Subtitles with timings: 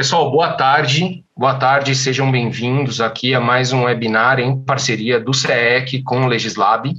[0.00, 1.22] Pessoal, boa tarde.
[1.36, 6.26] Boa tarde, sejam bem-vindos aqui a mais um webinar em parceria do CEEC com o
[6.26, 6.90] Legislab.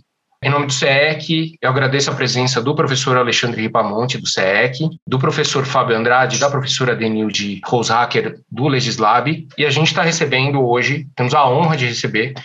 [0.43, 5.17] Em nome do CEEC, eu agradeço a presença do professor Alexandre Ripamonte, do CEEC, do
[5.17, 11.07] professor Fábio Andrade, da professora Denilde Roshacker, do Legislab, e a gente está recebendo hoje,
[11.15, 12.35] temos a honra de receber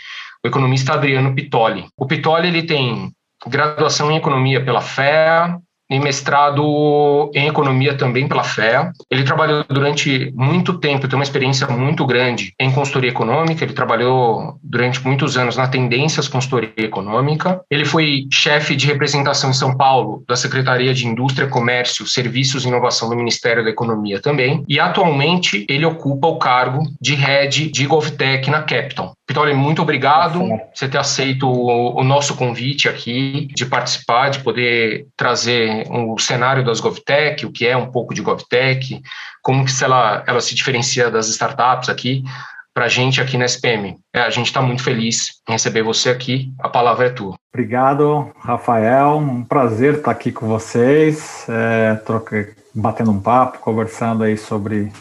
[0.43, 1.85] o economista Adriano Pitoli.
[1.99, 3.13] O Pitoli ele tem
[3.47, 8.93] graduação em economia pela FEA, e mestrado em economia também pela FEA.
[9.11, 13.65] Ele trabalhou durante muito tempo, tem uma experiência muito grande em consultoria econômica.
[13.65, 17.61] Ele trabalhou durante muitos anos na Tendências Consultoria Econômica.
[17.71, 22.69] Ele foi chefe de representação em São Paulo da Secretaria de Indústria, Comércio, Serviços e
[22.69, 24.65] Inovação do Ministério da Economia também.
[24.69, 29.17] E atualmente ele ocupa o cargo de head de GovTech na Capital.
[29.27, 34.39] Pitoli, muito obrigado por você ter aceito o, o, nosso convite aqui de participar, de
[34.39, 39.01] poder trazer o cenário das GovTech, o que é um pouco de GovTech,
[39.43, 42.25] como que ela, ela se diferencia das startups aqui
[42.77, 43.97] para a gente aqui na SPM.
[44.13, 46.53] É, a gente está muito feliz em receber você aqui.
[46.59, 47.35] A palavra é tua.
[47.51, 49.17] Obrigado, Rafael.
[49.17, 54.93] Um prazer estar aqui com vocês, é, troca, batendo um papo, conversando aí sobre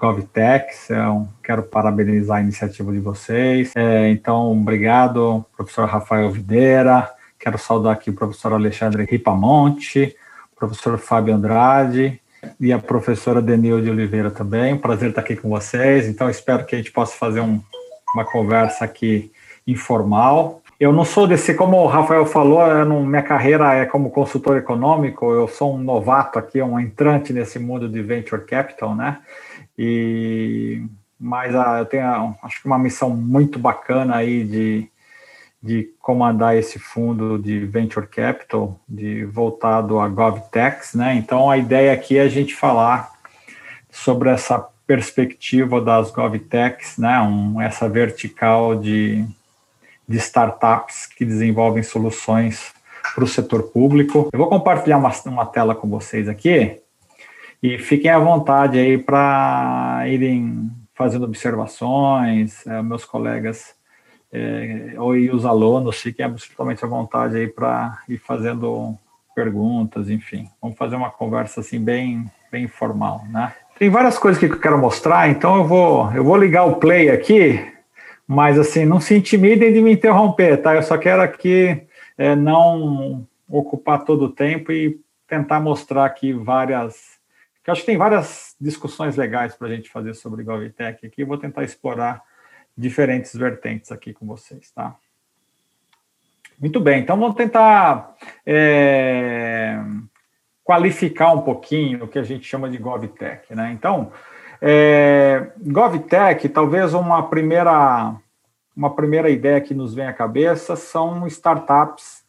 [0.00, 0.66] GovTech.
[0.84, 3.72] Então, quero parabenizar a iniciativa de vocês.
[3.74, 7.10] É, então, obrigado, professor Rafael Videira.
[7.36, 10.14] Quero saudar aqui o professor Alexandre Ripamonte,
[10.56, 12.20] professor Fábio Andrade
[12.60, 14.76] e a professora Denil de Oliveira também.
[14.76, 16.08] Prazer estar aqui com vocês.
[16.08, 17.60] Então, espero que a gente possa fazer um,
[18.14, 19.32] uma conversa aqui
[19.66, 20.60] informal.
[20.78, 25.32] Eu não sou desse, como o Rafael falou, não, minha carreira é como consultor econômico,
[25.32, 29.18] eu sou um novato aqui, um entrante nesse mundo de venture capital, né?
[29.78, 30.82] E
[31.18, 34.88] mas ah, eu tenho acho que uma missão muito bacana aí de,
[35.64, 41.14] de comandar esse fundo de venture capital, de voltado a GovTechs, né?
[41.14, 43.10] Então a ideia aqui é a gente falar
[43.90, 47.18] sobre essa perspectiva das GovTechs, né?
[47.22, 49.24] Um, essa vertical de,
[50.06, 52.74] de startups que desenvolvem soluções
[53.14, 54.28] para o setor público.
[54.34, 56.78] Eu vou compartilhar uma, uma tela com vocês aqui
[57.62, 63.74] e fiquem à vontade aí para irem fazendo observações, é, meus colegas
[64.36, 68.98] é, ou os alunos fiquem absolutamente à vontade aí para ir fazendo
[69.32, 70.48] perguntas, enfim.
[70.60, 73.54] Vamos fazer uma conversa assim bem, bem informal, né?
[73.78, 77.10] Tem várias coisas que eu quero mostrar, então eu vou, eu vou ligar o play
[77.10, 77.64] aqui,
[78.26, 80.74] mas assim, não se intimidem de me interromper, tá?
[80.74, 81.86] Eu só quero aqui
[82.18, 87.14] é, não ocupar todo o tempo e tentar mostrar aqui várias
[87.64, 91.22] que acho que tem várias discussões legais para a gente fazer sobre GovTech aqui.
[91.22, 92.20] Eu vou tentar explorar
[92.76, 94.96] diferentes vertentes aqui com vocês, tá?
[96.58, 98.14] Muito bem, então vamos tentar
[98.46, 99.78] é,
[100.62, 103.72] qualificar um pouquinho o que a gente chama de GovTech, né?
[103.72, 104.12] Então,
[104.60, 108.14] é, GovTech, talvez uma primeira,
[108.76, 112.24] uma primeira ideia que nos vem à cabeça são startups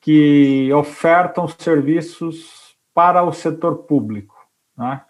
[0.00, 4.34] que ofertam serviços para o setor público.
[4.76, 5.00] Né?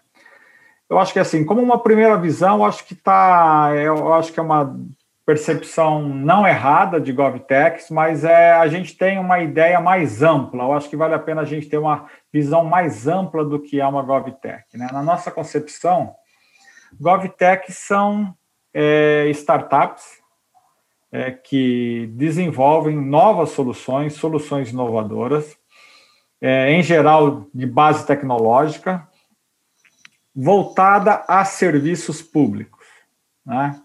[0.93, 4.43] Eu acho que assim, como uma primeira visão, acho que tá, eu acho que é
[4.43, 4.79] uma
[5.25, 10.63] percepção não errada de GovTechs, mas é, a gente tem uma ideia mais ampla.
[10.63, 13.81] Eu acho que vale a pena a gente ter uma visão mais ampla do que
[13.81, 14.65] é uma GovTech.
[14.75, 14.87] Né?
[14.91, 16.13] Na nossa concepção,
[17.01, 18.35] GovTechs são
[18.71, 20.03] é, startups
[21.11, 25.57] é, que desenvolvem novas soluções, soluções inovadoras,
[26.39, 29.07] é, em geral de base tecnológica,
[30.35, 32.85] voltada a serviços públicos.
[33.45, 33.79] Né?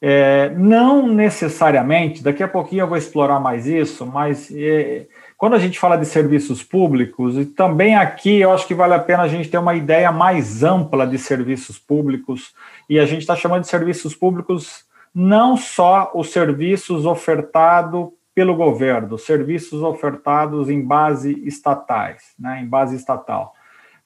[0.00, 5.58] É, não necessariamente, daqui a pouquinho eu vou explorar mais isso, mas é, quando a
[5.58, 9.28] gente fala de serviços públicos, e também aqui eu acho que vale a pena a
[9.28, 12.54] gente ter uma ideia mais ampla de serviços públicos,
[12.88, 19.18] e a gente está chamando de serviços públicos não só os serviços ofertados pelo governo,
[19.18, 23.52] serviços ofertados em base estatais, né, em base estatal.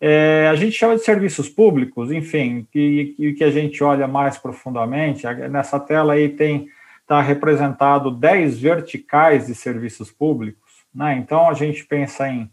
[0.04, 4.36] É, a gente chama de serviços públicos, enfim, que, que, que a gente olha mais
[4.36, 5.24] profundamente.
[5.48, 6.66] Nessa tela aí tem
[7.02, 10.72] está representado 10 verticais de serviços públicos.
[10.92, 11.18] Né?
[11.18, 12.50] Então a gente pensa em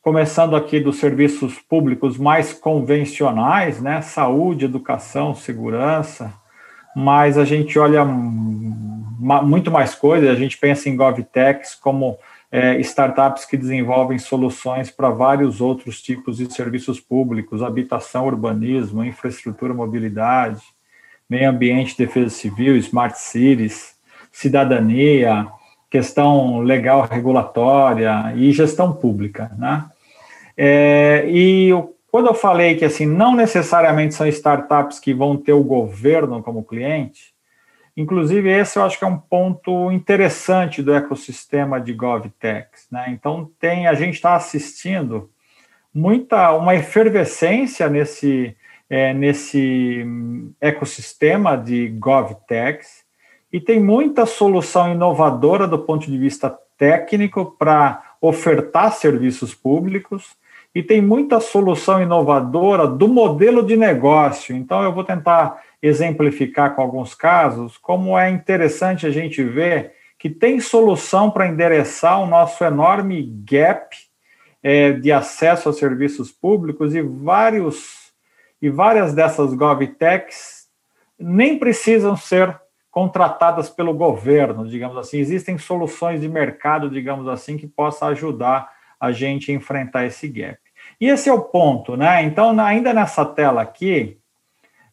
[0.00, 4.02] começando aqui dos serviços públicos mais convencionais, né?
[4.02, 6.32] Saúde, educação, segurança,
[6.94, 12.18] mas a gente olha muito mais coisas, a gente pensa em GovTechs como
[12.54, 19.74] é, startups que desenvolvem soluções para vários outros tipos de serviços públicos, habitação, urbanismo, infraestrutura,
[19.74, 20.62] mobilidade,
[21.28, 23.96] meio ambiente, defesa civil, smart cities,
[24.30, 25.48] cidadania,
[25.90, 29.86] questão legal regulatória e gestão pública, né?
[30.56, 31.70] É, e
[32.08, 36.62] quando eu falei que assim não necessariamente são startups que vão ter o governo como
[36.62, 37.33] cliente,
[37.96, 43.06] inclusive esse eu acho que é um ponto interessante do ecossistema de GovTechs, né?
[43.08, 45.30] Então tem a gente está assistindo
[45.92, 48.56] muita uma efervescência nesse
[48.88, 50.04] é, nesse
[50.60, 53.04] ecossistema de GovTechs
[53.52, 60.36] e tem muita solução inovadora do ponto de vista técnico para ofertar serviços públicos
[60.74, 64.56] e tem muita solução inovadora do modelo de negócio.
[64.56, 70.30] Então, eu vou tentar exemplificar com alguns casos como é interessante a gente ver que
[70.30, 73.94] tem solução para endereçar o nosso enorme gap
[74.62, 78.04] é, de acesso a serviços públicos e vários
[78.62, 80.68] e várias dessas GovTechs
[81.18, 82.58] nem precisam ser
[82.90, 85.18] contratadas pelo governo, digamos assim.
[85.18, 90.58] Existem soluções de mercado, digamos assim, que possa ajudar a gente a enfrentar esse gap.
[90.98, 92.22] E esse é o ponto, né?
[92.22, 94.18] Então, ainda nessa tela aqui,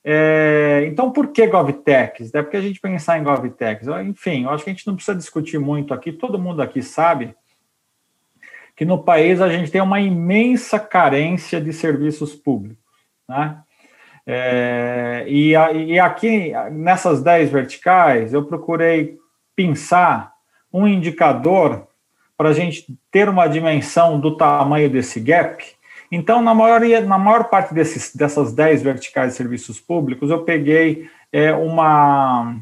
[0.04, 2.34] é, então por que GovTechs?
[2.34, 3.88] É porque a gente pensar em GovTechs.
[4.06, 7.36] Enfim, eu acho que a gente não precisa discutir muito aqui, todo mundo aqui sabe
[8.76, 12.84] que no país a gente tem uma imensa carência de serviços públicos,
[13.28, 13.62] né?
[14.26, 19.18] É, e, e aqui, nessas 10 verticais, eu procurei
[19.56, 20.34] pensar
[20.72, 21.88] um indicador
[22.38, 25.64] para a gente ter uma dimensão do tamanho desse gap
[26.12, 31.10] então, na, maioria, na maior parte desses, dessas 10 verticais de serviços públicos, eu peguei
[31.32, 32.56] é, uma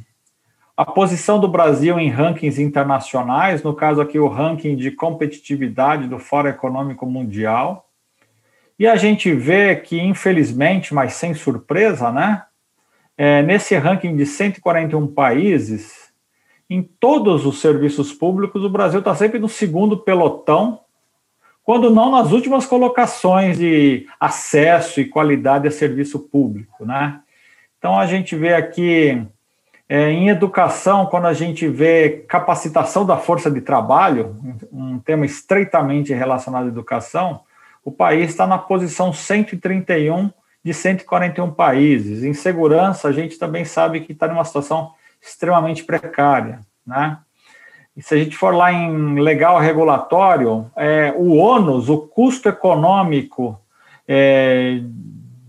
[0.78, 6.18] a posição do Brasil em rankings internacionais, no caso aqui o ranking de competitividade do
[6.18, 7.90] Fórum Econômico Mundial.
[8.78, 12.44] E a gente vê que, infelizmente, mas sem surpresa, né?
[13.18, 16.13] É, nesse ranking de 141 países,
[16.69, 20.80] em todos os serviços públicos, o Brasil está sempre no segundo pelotão
[21.69, 27.19] quando não nas últimas colocações de acesso e qualidade a serviço público, né?
[27.77, 29.24] Então a gente vê aqui
[29.88, 34.36] é, em educação, quando a gente vê capacitação da força de trabalho,
[34.74, 37.42] um tema estreitamente relacionado à educação,
[37.86, 40.31] o país está na posição 131
[40.63, 42.24] de 141 países.
[42.24, 47.19] Em segurança, a gente também sabe que está numa situação extremamente precária, né?
[48.00, 53.60] E se a gente for lá em legal regulatório, é, o ônus, o custo econômico
[54.07, 54.80] é,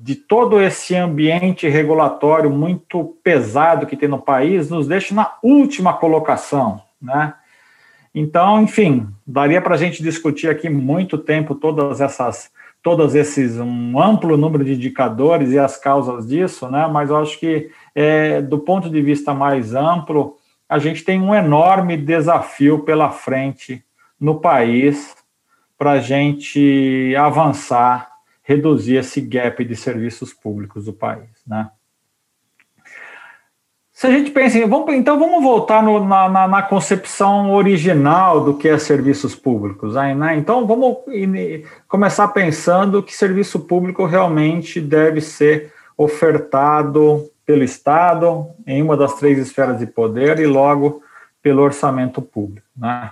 [0.00, 5.92] de todo esse ambiente regulatório muito pesado que tem no país nos deixa na última
[5.92, 7.34] colocação, né?
[8.12, 12.50] Então, enfim, daria para a gente discutir aqui muito tempo todas essas,
[12.82, 16.88] todos esses, um amplo número de indicadores e as causas disso, né?
[16.88, 20.39] Mas eu acho que, é, do ponto de vista mais amplo,
[20.70, 23.84] a gente tem um enorme desafio pela frente
[24.20, 25.16] no país
[25.76, 28.08] para a gente avançar,
[28.40, 31.70] reduzir esse gap de serviços públicos do país, né?
[33.90, 38.56] Se a gente pensa vamos, então vamos voltar no, na, na, na, concepção original do
[38.56, 40.36] que é serviços públicos, né?
[40.36, 40.98] Então vamos
[41.88, 49.36] começar pensando que serviço público realmente deve ser ofertado pelo Estado, em uma das três
[49.36, 51.02] esferas de poder, e logo
[51.42, 52.66] pelo orçamento público.
[52.76, 53.10] Né?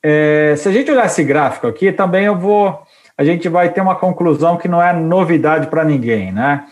[0.00, 2.80] É, se a gente olhar esse gráfico aqui, também eu vou.
[3.18, 6.30] A gente vai ter uma conclusão que não é novidade para ninguém.
[6.30, 6.64] Né?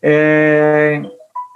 [0.00, 1.02] É,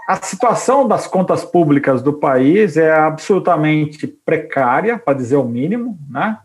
[0.09, 6.37] a situação das contas públicas do país é absolutamente precária, para dizer o mínimo, né?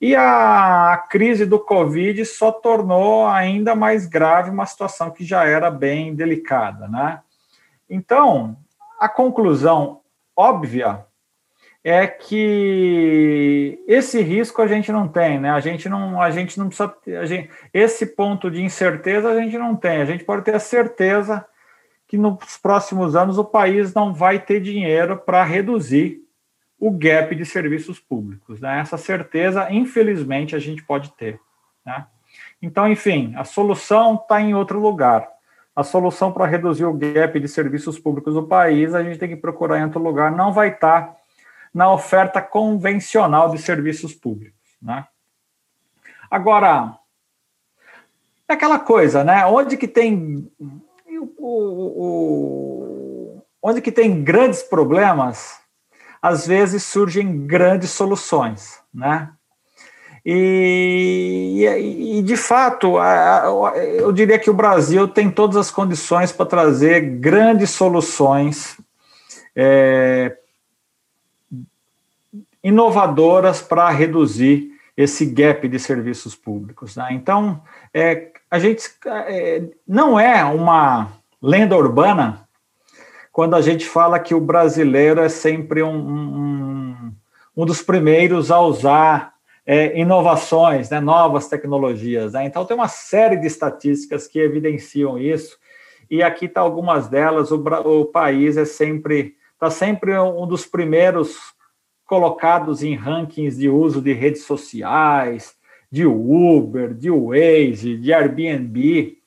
[0.00, 5.70] E a crise do Covid só tornou ainda mais grave uma situação que já era
[5.70, 7.20] bem delicada, né?
[7.88, 8.56] Então,
[9.00, 10.00] a conclusão
[10.36, 11.04] óbvia
[11.82, 15.50] é que esse risco a gente não tem, né?
[15.50, 19.76] A gente não, a gente não precisa, gente, esse ponto de incerteza a gente não
[19.76, 20.02] tem.
[20.02, 21.46] A gente pode ter a certeza
[22.08, 26.25] que nos próximos anos o país não vai ter dinheiro para reduzir
[26.78, 28.60] o gap de serviços públicos.
[28.60, 28.80] Né?
[28.80, 31.40] Essa certeza, infelizmente, a gente pode ter.
[31.84, 32.06] Né?
[32.60, 35.28] Então, enfim, a solução está em outro lugar.
[35.74, 39.36] A solução para reduzir o gap de serviços públicos do país, a gente tem que
[39.36, 41.16] procurar em outro lugar, não vai estar tá
[41.72, 44.56] na oferta convencional de serviços públicos.
[44.80, 45.06] Né?
[46.30, 46.98] Agora,
[48.48, 49.44] é aquela coisa, né?
[49.44, 50.50] Onde que tem
[51.08, 55.60] o, o, o, onde que tem grandes problemas,
[56.20, 59.30] às vezes surgem grandes soluções, né?
[60.28, 61.64] E,
[62.18, 62.96] e, de fato,
[63.96, 68.76] eu diria que o Brasil tem todas as condições para trazer grandes soluções
[69.54, 70.36] é,
[72.60, 76.96] inovadoras para reduzir esse gap de serviços públicos.
[76.96, 77.06] Né?
[77.12, 77.62] Então,
[77.94, 82.45] é, a gente é, não é uma lenda urbana
[83.36, 87.12] quando a gente fala que o brasileiro é sempre um, um,
[87.54, 89.34] um dos primeiros a usar
[89.66, 92.32] é, inovações, né, novas tecnologias.
[92.32, 92.46] Né?
[92.46, 95.58] Então, tem uma série de estatísticas que evidenciam isso,
[96.10, 97.50] e aqui está algumas delas.
[97.50, 101.36] O, o país é sempre está sempre um dos primeiros
[102.06, 105.54] colocados em rankings de uso de redes sociais,
[105.92, 109.18] de Uber, de Waze, de Airbnb.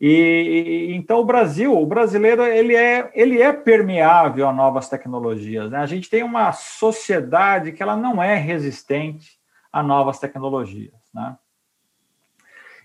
[0.00, 5.70] E então o Brasil, o brasileiro, ele é, ele é permeável a novas tecnologias.
[5.70, 5.78] Né?
[5.78, 9.38] A gente tem uma sociedade que ela não é resistente
[9.72, 10.94] a novas tecnologias.
[11.12, 11.36] Né?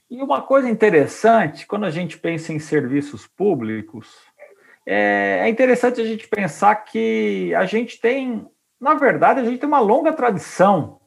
[0.10, 4.16] E uma coisa interessante, quando a gente pensa em serviços públicos,
[4.86, 8.48] é, é interessante a gente pensar que a gente tem,
[8.82, 11.00] na verdade, a gente tem uma longa tradição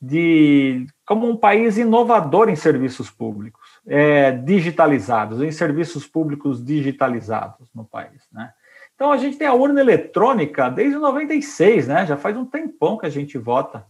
[0.00, 3.59] de como um país inovador em serviços públicos,
[3.92, 8.52] é, digitalizados, em serviços públicos digitalizados no país, né?
[8.94, 12.06] Então a gente tem a urna eletrônica desde 96, né?
[12.06, 13.84] Já faz um tempão que a gente vota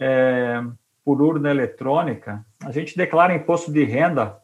[0.00, 0.60] é,
[1.04, 2.44] por urna eletrônica.
[2.64, 4.36] A gente declara imposto de renda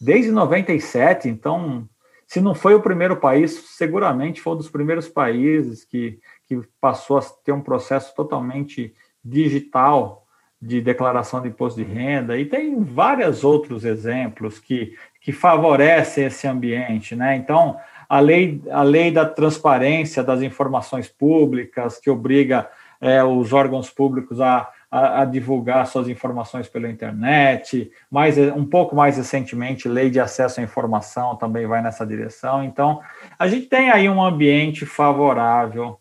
[0.00, 1.88] desde 97, então
[2.26, 6.18] se não foi o primeiro país, seguramente foi um dos primeiros países que,
[6.48, 8.92] que passou a ter um processo totalmente
[9.24, 10.21] digital
[10.62, 16.46] de declaração de imposto de renda, e tem vários outros exemplos que, que favorecem esse
[16.46, 17.34] ambiente, né?
[17.34, 17.76] Então,
[18.08, 24.40] a lei, a lei da transparência das informações públicas, que obriga é, os órgãos públicos
[24.40, 30.20] a, a, a, divulgar suas informações pela internet, mais, um pouco mais recentemente, lei de
[30.20, 32.62] acesso à informação também vai nessa direção.
[32.62, 33.00] Então,
[33.36, 35.98] a gente tem aí um ambiente favorável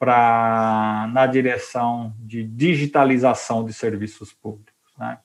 [0.00, 4.72] para na direção de digitalização de serviços públicos.
[4.98, 5.18] Né?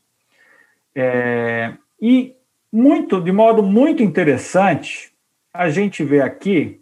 [0.94, 2.36] É, e
[2.70, 5.14] muito, de modo muito interessante,
[5.54, 6.82] a gente vê aqui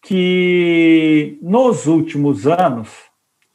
[0.00, 2.90] que nos últimos anos,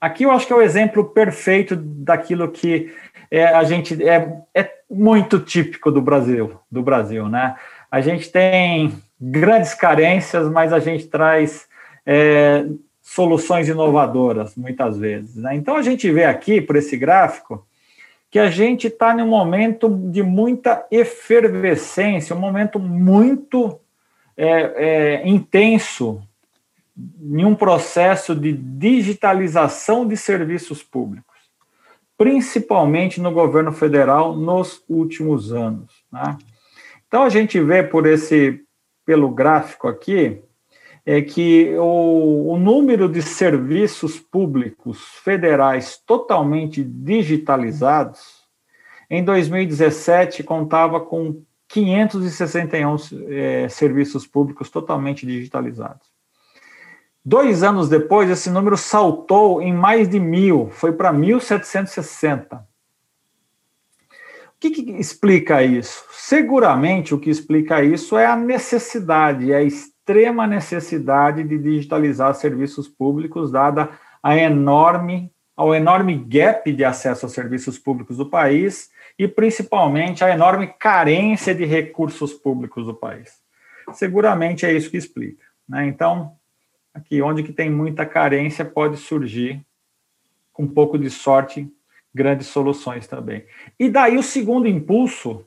[0.02, 2.94] aqui eu acho que é o exemplo perfeito daquilo que
[3.32, 7.56] é, a gente é, é muito típico do Brasil, do Brasil, né?
[7.90, 11.70] A gente tem grandes carências, mas a gente traz
[12.06, 12.66] é,
[13.12, 15.36] soluções inovadoras, muitas vezes.
[15.36, 15.54] Né?
[15.56, 17.68] Então, a gente vê aqui, por esse gráfico,
[18.30, 23.78] que a gente está num momento de muita efervescência, um momento muito
[24.38, 26.22] é, é, intenso
[27.22, 31.36] em um processo de digitalização de serviços públicos,
[32.18, 35.92] principalmente no governo federal nos últimos anos.
[36.10, 36.38] Né?
[37.10, 38.62] Então, a gente vê por esse,
[39.06, 40.42] pelo gráfico aqui,
[41.06, 48.42] é que o, o número de serviços públicos federais totalmente digitalizados,
[49.10, 52.96] em 2017 contava com 561
[53.30, 56.12] é, serviços públicos totalmente digitalizados.
[57.24, 62.62] Dois anos depois, esse número saltou em mais de mil, foi para 1.760.
[62.62, 62.64] O
[64.60, 66.04] que, que, explica isso?
[66.12, 69.64] Seguramente o que explica isso é a necessidade, é a
[70.12, 73.90] extrema necessidade de digitalizar serviços públicos, dada
[74.22, 80.30] a enorme, ao enorme gap de acesso a serviços públicos do país e, principalmente, a
[80.30, 83.40] enorme carência de recursos públicos do país.
[83.94, 85.46] Seguramente é isso que explica.
[85.68, 85.88] Né?
[85.88, 86.34] Então,
[86.94, 89.66] aqui onde que tem muita carência, pode surgir,
[90.52, 91.72] com um pouco de sorte,
[92.14, 93.46] grandes soluções também.
[93.80, 95.46] E daí o segundo impulso,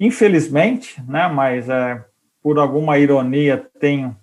[0.00, 2.02] infelizmente, né, mas é,
[2.42, 4.14] por alguma ironia, tem,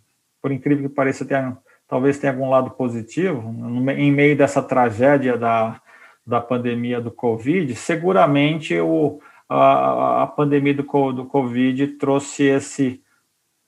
[0.42, 1.56] por incrível que pareça, tem,
[1.88, 3.54] talvez tenha algum lado positivo,
[3.92, 5.82] em meio dessa tragédia da,
[6.26, 10.84] da pandemia do Covid, seguramente o, a, a pandemia do,
[11.14, 13.02] do Covid trouxe esse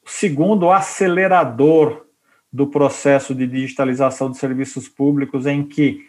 [0.06, 2.06] segundo acelerador
[2.52, 6.06] do processo de digitalização de serviços públicos, em que,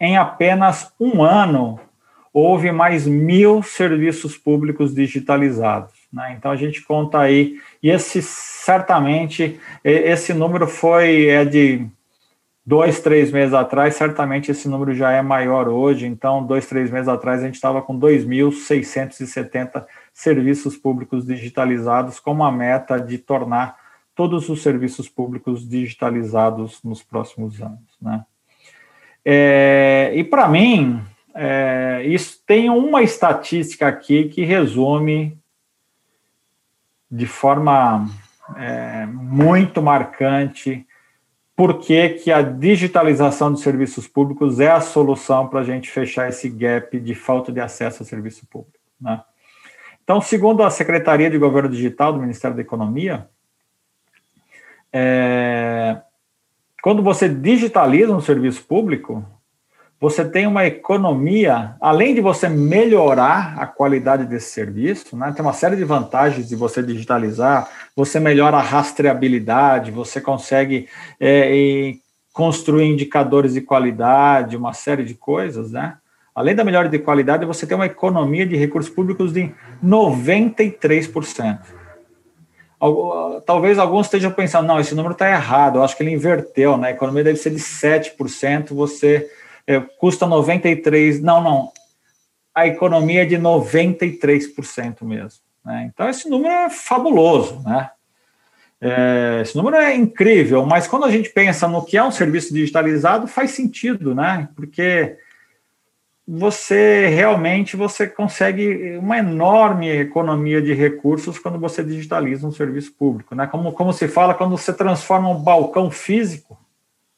[0.00, 1.78] em apenas um ano,
[2.32, 5.92] houve mais mil serviços públicos digitalizados.
[6.12, 6.34] Né?
[6.36, 11.86] Então a gente conta aí, e esse certamente, esse número foi é de
[12.64, 17.08] dois, três meses atrás, certamente esse número já é maior hoje, então dois, três meses
[17.08, 23.76] atrás a gente estava com 2.670 serviços públicos digitalizados, com uma meta de tornar
[24.14, 27.96] todos os serviços públicos digitalizados nos próximos anos.
[28.00, 28.24] Né?
[29.24, 31.02] É, e para mim,
[31.34, 35.38] é, isso tem uma estatística aqui que resume
[37.12, 38.08] de forma
[38.56, 40.86] é, muito marcante
[41.54, 46.30] por que, que a digitalização de serviços públicos é a solução para a gente fechar
[46.30, 48.78] esse gap de falta de acesso a serviço público.
[48.98, 49.22] Né?
[50.02, 53.28] Então, segundo a Secretaria de Governo Digital do Ministério da Economia,
[54.90, 56.00] é,
[56.82, 59.22] quando você digitaliza um serviço público,
[60.02, 65.52] você tem uma economia, além de você melhorar a qualidade desse serviço, né, tem uma
[65.52, 70.88] série de vantagens de você digitalizar, você melhora a rastreabilidade, você consegue
[71.20, 71.94] é,
[72.32, 75.94] construir indicadores de qualidade, uma série de coisas, né?
[76.34, 79.54] Além da melhora de qualidade, você tem uma economia de recursos públicos de
[79.84, 81.60] 93%.
[83.46, 86.88] Talvez alguns estejam pensando, não, esse número está errado, eu acho que ele inverteu, né?
[86.88, 89.30] A economia deve ser de 7%, você
[89.66, 91.20] é, custa 93%.
[91.20, 91.72] Não, não.
[92.54, 95.40] A economia é de 93% mesmo.
[95.64, 95.90] Né?
[95.92, 97.90] Então, esse número é fabuloso, né?
[98.84, 102.52] É, esse número é incrível, mas quando a gente pensa no que é um serviço
[102.52, 104.48] digitalizado, faz sentido, né?
[104.56, 105.18] Porque
[106.26, 113.36] você realmente você consegue uma enorme economia de recursos quando você digitaliza um serviço público,
[113.36, 113.46] né?
[113.46, 116.58] Como, como se fala quando você transforma um balcão físico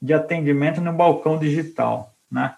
[0.00, 2.54] de atendimento num balcão digital, né?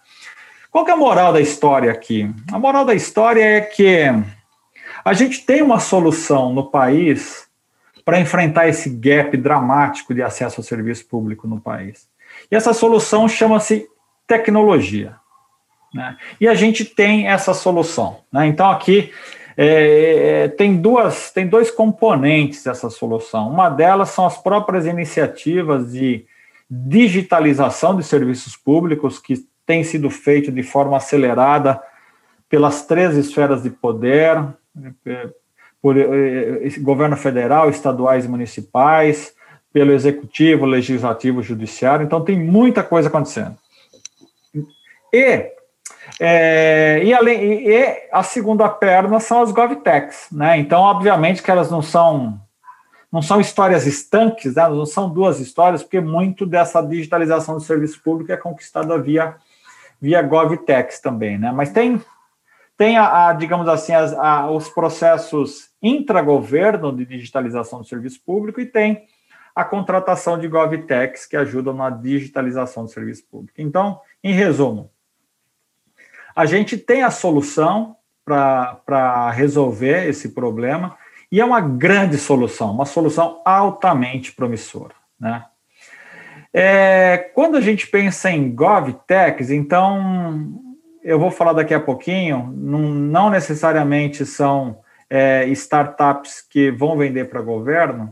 [0.70, 2.30] Qual é a moral da história aqui?
[2.52, 4.04] A moral da história é que
[5.04, 7.46] a gente tem uma solução no país
[8.04, 12.08] para enfrentar esse gap dramático de acesso ao serviço público no país.
[12.50, 13.86] E essa solução chama-se
[14.26, 15.16] tecnologia.
[15.94, 16.16] Né?
[16.40, 18.20] E a gente tem essa solução.
[18.32, 18.46] Né?
[18.46, 19.12] Então, aqui
[19.56, 23.48] é, é, tem, duas, tem dois componentes dessa solução.
[23.48, 26.26] Uma delas são as próprias iniciativas de
[26.70, 31.80] digitalização de serviços públicos que tem sido feito de forma acelerada
[32.48, 34.42] pelas três esferas de poder,
[35.82, 39.34] por eh, eh, governo federal, estaduais e municipais,
[39.72, 42.04] pelo executivo, legislativo, judiciário.
[42.04, 43.56] Então tem muita coisa acontecendo.
[45.12, 45.52] E
[46.20, 50.56] é, e, além, e a segunda perna são as GovTechs, né?
[50.58, 52.40] Então, obviamente que elas não são
[53.10, 54.68] não são histórias estanques, né?
[54.68, 59.36] não são duas histórias, porque muito dessa digitalização do serviço público é conquistada via,
[60.00, 61.52] via GovTechs também, né?
[61.52, 62.00] Mas tem
[62.76, 68.60] tem a, a digamos assim, as, a, os processos intragoverno de digitalização do serviço público
[68.60, 69.06] e tem
[69.54, 73.58] a contratação de GovTechs que ajudam na digitalização do serviço público.
[73.58, 74.90] Então, em resumo,
[76.34, 80.98] a gente tem a solução para resolver esse problema
[81.32, 84.94] e é uma grande solução, uma solução altamente promissora.
[85.18, 85.42] Né?
[86.58, 90.58] É, quando a gente pensa em GovTechs, então
[91.04, 94.78] eu vou falar daqui a pouquinho, não, não necessariamente são
[95.10, 98.10] é, startups que vão vender para governo,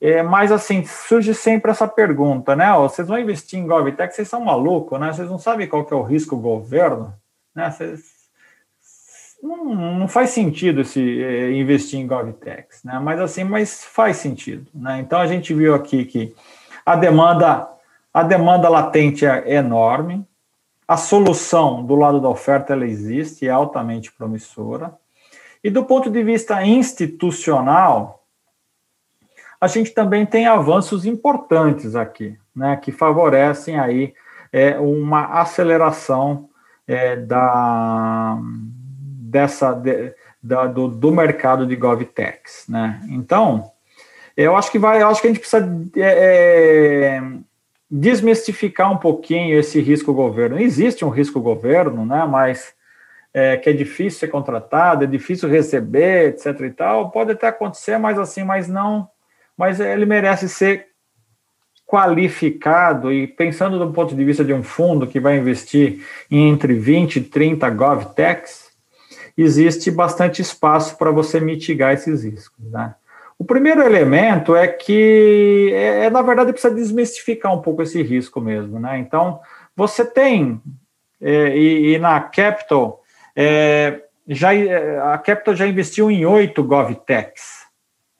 [0.00, 2.72] é, mas assim, surge sempre essa pergunta, né?
[2.72, 5.12] Ó, vocês vão investir em GovTech, vocês são malucos, né?
[5.12, 7.12] Vocês não sabem qual que é o risco governo,
[7.54, 7.70] né?
[7.70, 8.00] Vocês,
[9.42, 9.66] não,
[9.98, 12.98] não faz sentido esse é, investir em GovTechs, né?
[13.02, 14.98] Mas assim, mas faz sentido, né?
[15.00, 16.34] Então a gente viu aqui que
[16.84, 17.68] a demanda,
[18.12, 20.26] a demanda latente é enorme,
[20.86, 24.94] a solução do lado da oferta ela existe, é altamente promissora.
[25.62, 28.22] E do ponto de vista institucional,
[29.58, 34.14] a gente também tem avanços importantes aqui, né, que favorecem aí
[34.52, 36.50] é, uma aceleração
[36.86, 43.00] é, da, dessa, de, da, do, do mercado de GovTechs, né?
[43.08, 43.72] Então,
[44.36, 45.66] eu acho que vai, eu acho que a gente precisa
[45.96, 47.22] é, é
[47.90, 50.58] desmistificar um pouquinho esse risco governo.
[50.58, 52.26] Existe um risco governo, né?
[52.26, 52.74] Mas
[53.32, 56.60] é, que é difícil ser contratado, é difícil receber, etc.
[56.60, 57.10] e tal.
[57.10, 59.08] Pode até acontecer, mas assim, mas não.
[59.56, 60.88] Mas ele merece ser
[61.86, 66.74] qualificado e pensando do ponto de vista de um fundo que vai investir em entre
[66.74, 68.72] 20 e 30 GovTechs,
[69.36, 72.94] existe bastante espaço para você mitigar esses riscos, né?
[73.38, 78.40] O primeiro elemento é que, é, é, na verdade, precisa desmistificar um pouco esse risco
[78.40, 78.98] mesmo, né?
[78.98, 79.40] Então,
[79.76, 80.60] você tem,
[81.20, 83.02] é, e, e, na Capital,
[83.34, 87.64] é, já, é, a Capital já investiu em oito GovTechs,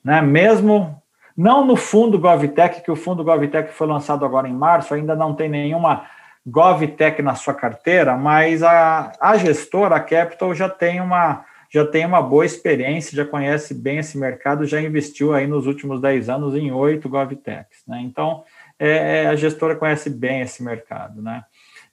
[0.03, 0.21] né?
[0.21, 1.01] Mesmo,
[1.35, 5.33] não no fundo GovTech, que o fundo GovTech foi lançado agora em março, ainda não
[5.33, 6.05] tem nenhuma
[6.45, 12.05] GovTech na sua carteira, mas a, a gestora, a Capital, já tem uma já tem
[12.05, 16.55] uma boa experiência, já conhece bem esse mercado, já investiu aí nos últimos 10 anos
[16.55, 17.99] em oito GovTechs, né?
[18.01, 18.43] Então,
[18.79, 21.43] é, é, a gestora conhece bem esse mercado, né?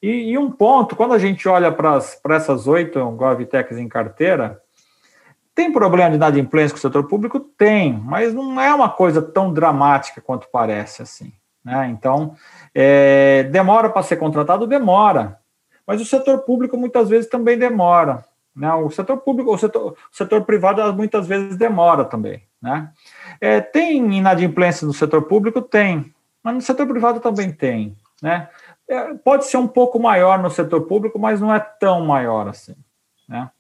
[0.02, 1.98] E, e um ponto, quando a gente olha para
[2.30, 4.60] essas oito GovTechs em carteira,
[5.54, 7.38] tem problema de inadimplência com o setor público?
[7.38, 11.32] Tem, mas não é uma coisa tão dramática quanto parece assim.
[11.64, 11.88] Né?
[11.88, 12.34] Então,
[12.74, 14.66] é, demora para ser contratado?
[14.66, 15.38] Demora.
[15.86, 18.24] Mas o setor público muitas vezes também demora.
[18.54, 18.72] Né?
[18.74, 22.42] O setor público, o setor, o setor privado muitas vezes demora também.
[22.60, 22.90] Né?
[23.40, 25.60] É, tem inadimplência no setor público?
[25.60, 27.96] Tem, mas no setor privado também tem.
[28.22, 28.48] Né?
[28.88, 32.76] É, pode ser um pouco maior no setor público, mas não é tão maior assim.
[33.28, 33.50] Né?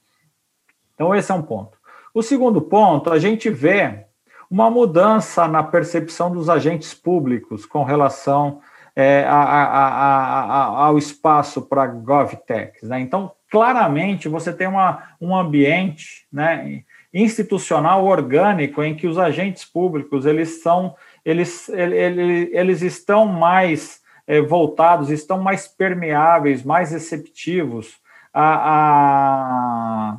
[0.94, 1.78] Então, esse é um ponto.
[2.14, 4.04] O segundo ponto, a gente vê
[4.50, 8.60] uma mudança na percepção dos agentes públicos com relação
[8.94, 12.82] é, a, a, a, ao espaço para GovTechs.
[12.88, 13.00] Né?
[13.00, 20.24] Então, claramente, você tem uma, um ambiente né, institucional orgânico em que os agentes públicos
[20.24, 28.00] eles são eles, eles, eles estão mais é, voltados, estão mais permeáveis, mais receptivos
[28.32, 30.18] a, a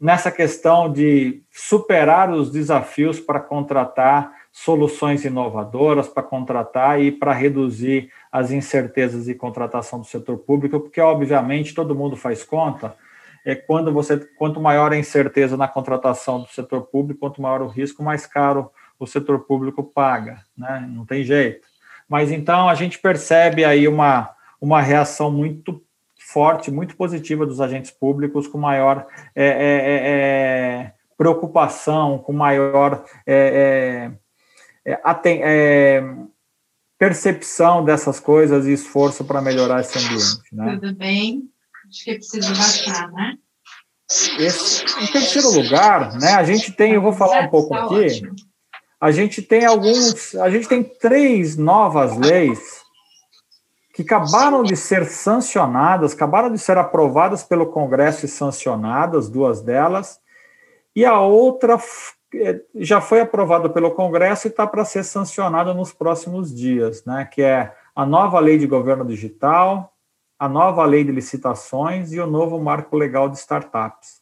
[0.00, 4.30] nessa questão de superar os desafios para contratar
[4.64, 11.00] soluções inovadoras, para contratar e para reduzir as incertezas de contratação do setor público, porque
[11.00, 12.96] obviamente todo mundo faz conta.
[13.46, 17.68] É quando você quanto maior a incerteza na contratação do setor público, quanto maior o
[17.68, 18.68] risco, mais caro
[18.98, 20.84] o setor público paga, né?
[20.92, 21.68] Não tem jeito.
[22.08, 24.28] Mas então a gente percebe aí uma,
[24.60, 25.80] uma reação muito
[26.18, 33.04] forte, muito positiva dos agentes públicos, com maior é, é, é, é preocupação, com maior
[34.88, 35.00] é,
[35.42, 36.14] é,
[36.98, 40.54] percepção dessas coisas e esforço para melhorar esse ambiente.
[40.54, 40.78] Né?
[40.80, 41.42] Tudo bem,
[41.88, 43.36] acho que é preciso baixar, né?
[44.38, 48.22] Esse, em terceiro lugar, né, a gente tem, eu vou falar um pouco aqui,
[48.98, 52.80] a gente tem alguns, a gente tem três novas leis
[53.94, 60.18] que acabaram de ser sancionadas, acabaram de ser aprovadas pelo Congresso e sancionadas, duas delas,
[60.96, 61.78] e a outra
[62.74, 67.28] já foi aprovada pelo Congresso e está para ser sancionada nos próximos dias, né?
[67.30, 69.92] Que é a nova lei de governo digital,
[70.38, 74.20] a nova lei de licitações e o novo marco legal de startups.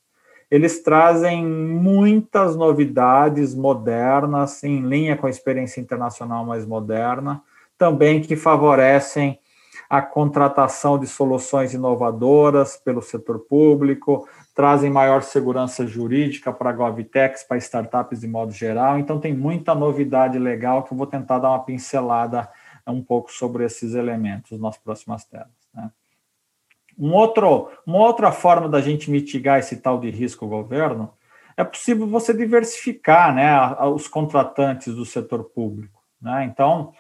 [0.51, 7.42] Eles trazem muitas novidades modernas, em linha com a experiência internacional mais moderna,
[7.77, 9.38] também que favorecem
[9.90, 17.59] a contratação de soluções inovadoras pelo setor público, trazem maior segurança jurídica para GovTechs, para
[17.59, 18.99] startups de modo geral.
[18.99, 22.49] Então, tem muita novidade legal que eu vou tentar dar uma pincelada
[22.87, 25.51] um pouco sobre esses elementos nas próximas telas.
[25.75, 25.90] Né?
[26.99, 31.12] Um outro, uma outra forma da gente mitigar esse tal de risco governo
[31.55, 33.55] é possível você diversificar né,
[33.88, 36.03] os contratantes do setor público.
[36.19, 36.45] Né?
[36.45, 36.95] Então,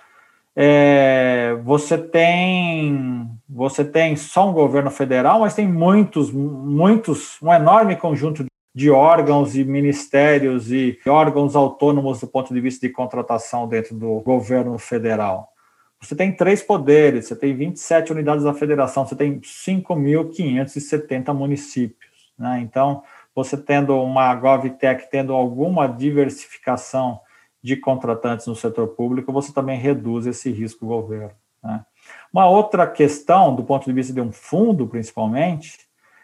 [0.56, 7.94] é, você tem você tem só um governo federal, mas tem muitos, muitos, um enorme
[7.94, 13.94] conjunto de órgãos e ministérios e órgãos autônomos do ponto de vista de contratação dentro
[13.94, 15.52] do governo federal.
[16.00, 22.30] Você tem três poderes, você tem 27 unidades da federação, você tem 5.570 municípios.
[22.38, 22.60] Né?
[22.60, 23.02] Então,
[23.34, 27.20] você tendo uma GovTech, tendo alguma diversificação
[27.66, 31.32] de contratantes no setor público, você também reduz esse risco governo.
[31.60, 31.84] Né?
[32.32, 35.80] Uma outra questão, do ponto de vista de um fundo, principalmente,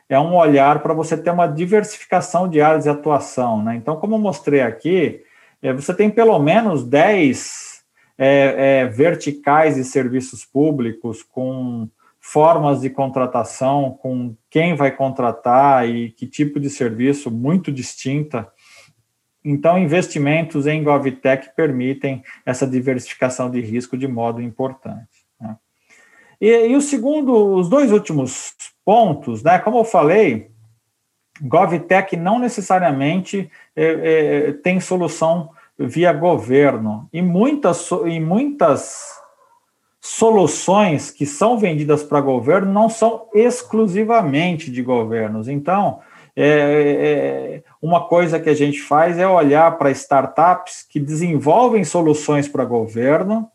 [0.08, 3.60] é um olhar para você ter uma diversificação de áreas de atuação.
[3.60, 3.74] Né?
[3.74, 5.24] Então, como eu mostrei aqui,
[5.60, 7.82] é, você tem pelo menos 10
[8.16, 11.88] é, é, verticais de serviços públicos com
[12.20, 18.48] formas de contratação, com quem vai contratar e que tipo de serviço muito distinta
[19.44, 25.26] então, investimentos em GovTech permitem essa diversificação de risco de modo importante.
[25.40, 25.56] Né?
[26.40, 30.50] E, e, o segundo, os dois últimos pontos, né, como eu falei,
[31.40, 39.20] GovTech não necessariamente é, é, tem solução via governo, e muitas, e muitas
[40.00, 45.48] soluções que são vendidas para governo não são exclusivamente de governos.
[45.48, 46.00] Então,
[46.36, 52.48] é, é, uma coisa que a gente faz é olhar para startups que desenvolvem soluções
[52.48, 53.48] para governo,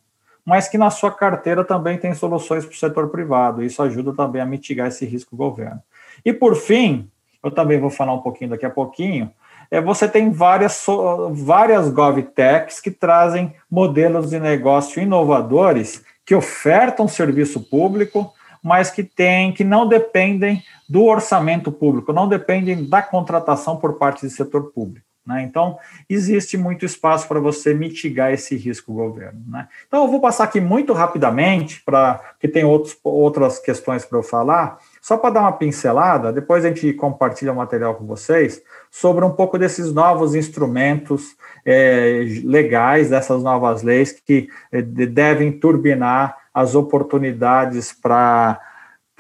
[0.46, 3.64] mas que na sua carteira também tem soluções para o setor privado.
[3.64, 5.82] Isso ajuda também a mitigar esse risco governo.
[6.24, 7.10] E por fim,
[7.44, 9.32] eu também vou falar um pouquinho daqui a pouquinho,
[9.70, 10.86] é, você tem várias,
[11.32, 19.52] várias GovTechs que trazem modelos de negócio inovadores que ofertam serviço público, mas que tem,
[19.52, 25.08] que não dependem do orçamento público, não dependem da contratação por parte do setor público.
[25.28, 25.44] Né?
[25.44, 25.78] Então,
[26.10, 29.42] existe muito espaço para você mitigar esse risco governo.
[29.46, 29.68] Né?
[29.86, 34.24] Então, eu vou passar aqui muito rapidamente, para que tem outros, outras questões para eu
[34.24, 39.26] falar, só para dar uma pincelada, depois a gente compartilha o material com vocês, sobre
[39.26, 46.74] um pouco desses novos instrumentos é, legais, dessas novas leis que é, devem turbinar as
[46.74, 48.60] oportunidades para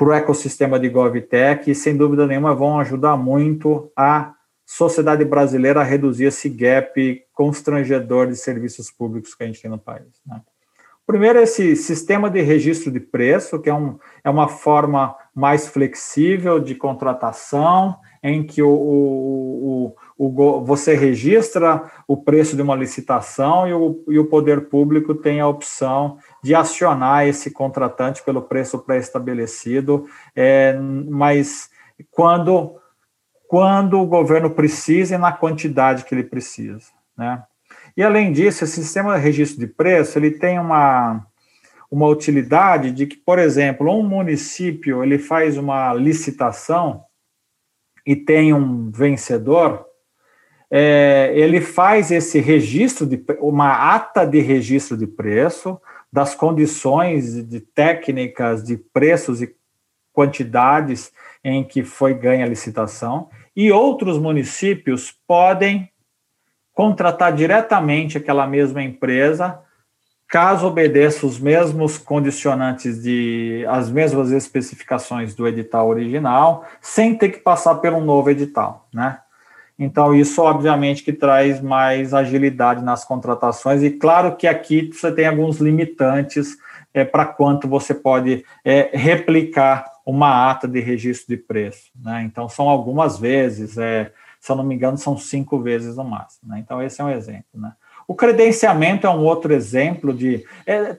[0.02, 4.34] o ecossistema de GovTech e, sem dúvida nenhuma, vão ajudar muito a
[4.66, 9.78] sociedade brasileira a reduzir esse gap constrangedor de serviços públicos que a gente tem no
[9.78, 10.20] país.
[10.26, 10.42] Né?
[11.06, 16.60] Primeiro, esse sistema de registro de preço, que é, um, é uma forma mais flexível
[16.60, 23.68] de contratação, em que o, o, o, o, você registra o preço de uma licitação
[23.68, 28.80] e o, e o poder público tem a opção de acionar esse contratante pelo preço
[28.80, 31.70] pré-estabelecido, é, mas
[32.12, 32.76] quando,
[33.48, 36.92] quando o governo precisa e na quantidade que ele precisa.
[37.18, 37.44] Né?
[37.96, 41.26] E, além disso, esse sistema de registro de preço ele tem uma,
[41.90, 47.04] uma utilidade de que, por exemplo, um município ele faz uma licitação
[48.06, 49.87] e tem um vencedor,
[50.70, 55.80] é, ele faz esse registro de uma ata de registro de preço
[56.12, 59.56] das condições de técnicas de preços e
[60.14, 61.12] quantidades
[61.44, 65.90] em que foi ganha a licitação e outros municípios podem
[66.74, 69.62] contratar diretamente aquela mesma empresa
[70.28, 77.40] caso obedeça os mesmos condicionantes de as mesmas especificações do edital original, sem ter que
[77.40, 79.20] passar pelo novo edital, né?
[79.80, 85.28] Então, isso obviamente que traz mais agilidade nas contratações, e claro que aqui você tem
[85.28, 86.58] alguns limitantes
[86.94, 91.92] é, para quanto você pode é, replicar uma ata de registro de preço.
[91.96, 92.24] Né?
[92.24, 96.50] Então, são algumas vezes, é, se eu não me engano, são cinco vezes no máximo.
[96.50, 96.60] Né?
[96.60, 97.46] Então, esse é um exemplo.
[97.54, 97.72] Né?
[98.08, 100.44] O credenciamento é um outro exemplo de.
[100.66, 100.98] É,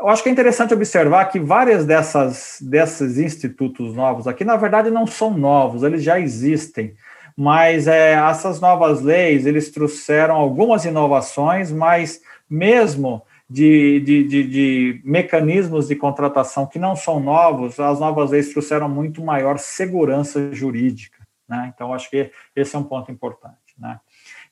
[0.00, 4.90] eu acho que é interessante observar que várias dessas desses institutos novos aqui, na verdade,
[4.90, 6.94] não são novos, eles já existem
[7.42, 15.00] mas é, essas novas leis, eles trouxeram algumas inovações, mas mesmo de, de, de, de,
[15.04, 21.18] mecanismos de contratação que não são novos, as novas leis trouxeram muito maior segurança jurídica.
[21.48, 21.72] Né?
[21.74, 23.56] Então, acho que esse é um ponto importante.
[23.76, 23.98] Né?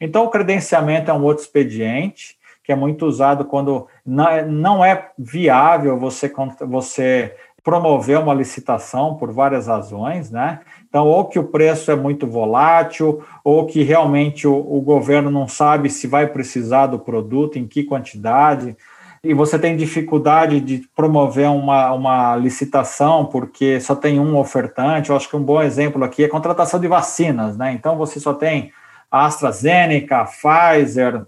[0.01, 5.97] Então, o credenciamento é um outro expediente, que é muito usado quando não é viável
[5.97, 6.31] você,
[6.67, 10.61] você promover uma licitação por várias razões, né?
[10.91, 15.47] Então, ou que o preço é muito volátil, ou que realmente o, o, governo não
[15.47, 18.77] sabe se vai precisar do produto, em que quantidade,
[19.23, 25.11] e você tem dificuldade de promover uma, uma licitação porque só tem um ofertante.
[25.11, 27.73] Eu acho que um bom exemplo aqui é a contratação de vacinas, né?
[27.73, 28.73] Então, você só tem
[29.11, 31.25] a AstraZeneca, a Pfizer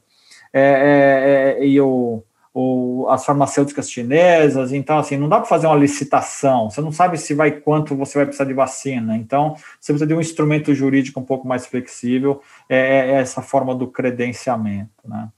[0.52, 2.22] é, é, é, e o
[2.54, 7.16] ou as farmacêuticas chinesas, então assim, não dá para fazer uma licitação, você não sabe
[7.16, 11.18] se vai quanto você vai precisar de vacina, então você precisa de um instrumento jurídico
[11.18, 15.28] um pouco mais flexível, é, é, é essa forma do credenciamento, né?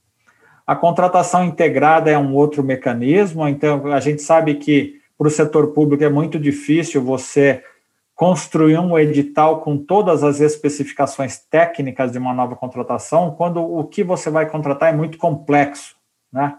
[0.67, 5.67] A contratação integrada é um outro mecanismo, então a gente sabe que para o setor
[5.67, 7.63] público é muito difícil você
[8.15, 14.03] construir um edital com todas as especificações técnicas de uma nova contratação, quando o que
[14.03, 15.95] você vai contratar é muito complexo,
[16.33, 16.57] né?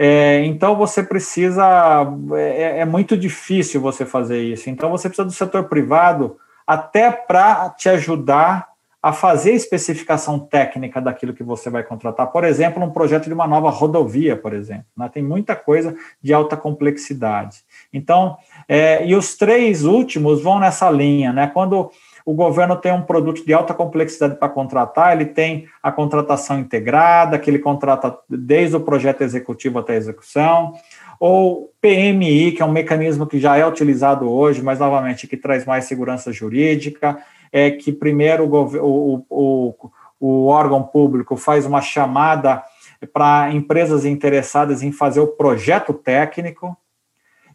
[0.00, 2.06] É, então você precisa,
[2.36, 4.70] é, é, muito difícil você fazer isso.
[4.70, 8.68] Então você precisa do setor privado até para te ajudar
[9.02, 12.28] a fazer a especificação técnica daquilo que você vai contratar.
[12.28, 14.86] Por exemplo, um projeto de uma nova rodovia, por exemplo.
[14.96, 15.08] Né?
[15.12, 17.58] Tem muita coisa de alta complexidade.
[17.92, 18.36] Então,
[18.68, 21.46] é, e os três últimos vão nessa linha, né?
[21.46, 21.90] Quando
[22.28, 27.38] o governo tem um produto de alta complexidade para contratar, ele tem a contratação integrada,
[27.38, 30.74] que ele contrata desde o projeto executivo até a execução,
[31.18, 35.64] ou PMI, que é um mecanismo que já é utilizado hoje, mas novamente que traz
[35.64, 37.16] mais segurança jurídica,
[37.50, 42.62] é que primeiro o, o, o, o órgão público faz uma chamada
[43.10, 46.76] para empresas interessadas em fazer o projeto técnico,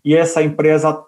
[0.03, 0.99] e essa empresa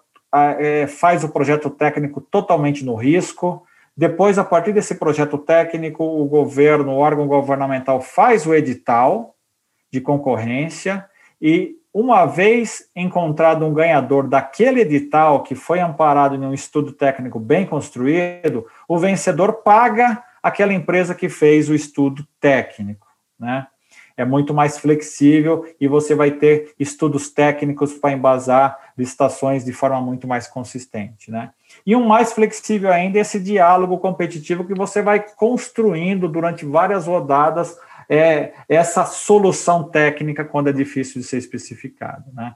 [0.58, 3.64] é, faz o projeto técnico totalmente no risco.
[3.96, 9.34] Depois, a partir desse projeto técnico, o governo, o órgão governamental faz o edital
[9.90, 11.06] de concorrência
[11.40, 17.40] e, uma vez encontrado um ganhador daquele edital que foi amparado em um estudo técnico
[17.40, 23.06] bem construído, o vencedor paga aquela empresa que fez o estudo técnico,
[23.40, 23.66] né?
[24.16, 30.00] é muito mais flexível e você vai ter estudos técnicos para embasar licitações de forma
[30.00, 31.50] muito mais consistente, né?
[31.84, 37.06] E um mais flexível ainda é esse diálogo competitivo que você vai construindo durante várias
[37.06, 37.76] rodadas
[38.08, 42.54] é, essa solução técnica quando é difícil de ser especificado, né?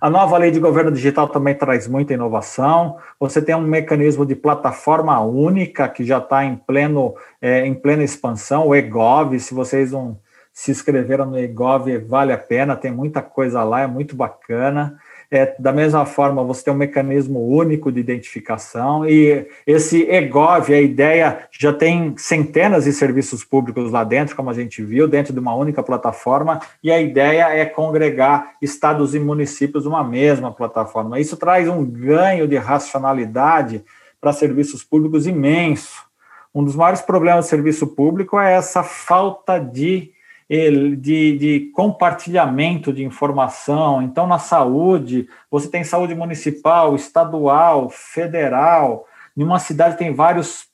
[0.00, 2.96] A nova lei de governo digital também traz muita inovação.
[3.18, 8.02] Você tem um mecanismo de plataforma única que já está em pleno é, em plena
[8.02, 9.38] expansão, o EGOV.
[9.38, 10.18] Se vocês não
[10.52, 14.98] se inscreveram no EGOV, vale a pena, tem muita coisa lá, é muito bacana.
[15.30, 20.80] É, da mesma forma, você tem um mecanismo único de identificação e esse EGOV, a
[20.80, 25.38] ideia, já tem centenas de serviços públicos lá dentro, como a gente viu, dentro de
[25.38, 31.20] uma única plataforma, e a ideia é congregar estados e municípios numa mesma plataforma.
[31.20, 33.84] Isso traz um ganho de racionalidade
[34.20, 36.04] para serviços públicos imenso.
[36.52, 40.10] Um dos maiores problemas do serviço público é essa falta de
[40.50, 44.02] de, de, compartilhamento de informação.
[44.02, 49.06] Então, na saúde, você tem saúde municipal, estadual, federal.
[49.36, 50.68] Em uma cidade tem vários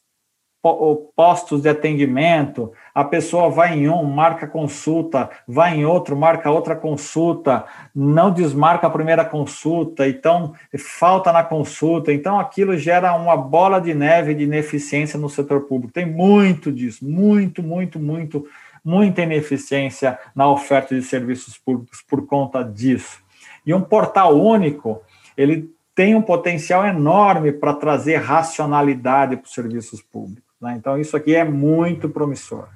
[1.15, 2.73] postos de atendimento.
[2.95, 8.87] A pessoa vai em um, marca consulta, vai em outro, marca outra consulta, não desmarca
[8.87, 12.13] a primeira consulta, então falta na consulta.
[12.13, 15.93] Então, aquilo gera uma bola de neve de ineficiência no setor público.
[15.93, 18.47] Tem muito disso, muito, muito, muito
[18.87, 23.19] muita ineficiência na oferta de serviços públicos por conta disso.
[23.67, 25.03] E um portal único,
[25.37, 30.45] ele tem um potencial enorme para trazer racionalidade para os serviços públicos.
[30.61, 30.77] Né?
[30.79, 32.69] Então, isso aqui é muito promissor.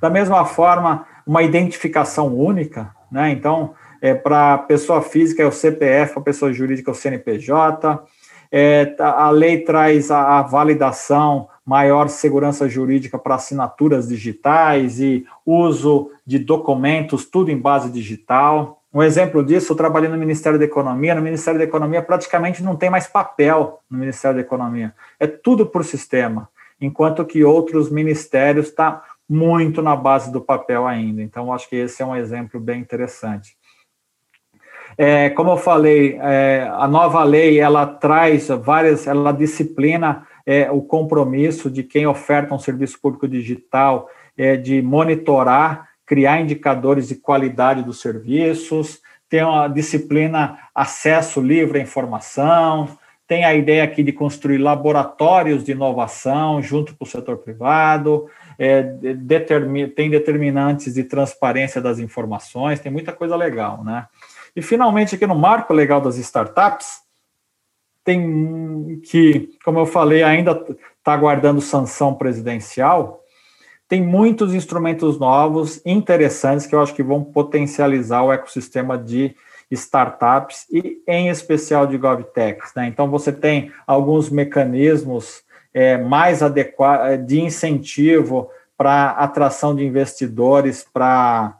[0.00, 3.30] Da mesma forma, uma identificação única, né?
[3.30, 6.96] então, é, para a pessoa física é o CPF, para a pessoa jurídica é o
[6.96, 8.02] CNPJ,
[8.50, 15.24] é, tá, a lei traz a, a validação maior segurança jurídica para assinaturas digitais e
[15.46, 18.82] uso de documentos, tudo em base digital.
[18.92, 21.14] Um exemplo disso, eu trabalhei no Ministério da Economia.
[21.14, 24.92] No Ministério da Economia, praticamente não tem mais papel no Ministério da Economia.
[25.20, 26.48] É tudo por sistema,
[26.80, 31.22] enquanto que outros ministérios estão tá muito na base do papel ainda.
[31.22, 33.56] Então, acho que esse é um exemplo bem interessante.
[34.98, 40.82] É, como eu falei, é, a nova lei ela traz várias, ela disciplina é, o
[40.82, 47.82] compromisso de quem oferta um serviço público digital é, de monitorar, criar indicadores de qualidade
[47.82, 52.88] dos serviços, tem uma disciplina acesso livre à informação,
[53.30, 58.26] tem a ideia aqui de construir laboratórios de inovação junto com o setor privado,
[58.58, 64.06] é, determin, tem determinantes de transparência das informações, tem muita coisa legal, né?
[64.56, 67.02] E finalmente aqui no marco legal das startups,
[68.10, 70.52] tem que, como eu falei, ainda
[70.98, 73.22] está aguardando sanção presidencial.
[73.88, 79.34] Tem muitos instrumentos novos, interessantes, que eu acho que vão potencializar o ecossistema de
[79.70, 82.72] startups e, em especial, de GovTechs.
[82.74, 82.88] Né?
[82.88, 85.42] Então, você tem alguns mecanismos
[85.72, 91.54] é, mais adequados de incentivo para atração de investidores para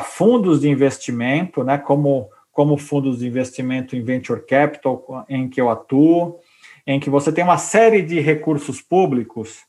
[0.00, 1.76] fundos de investimento, né?
[1.76, 6.38] como como fundos de investimento em venture capital, em que eu atuo,
[6.86, 9.60] em que você tem uma série de recursos públicos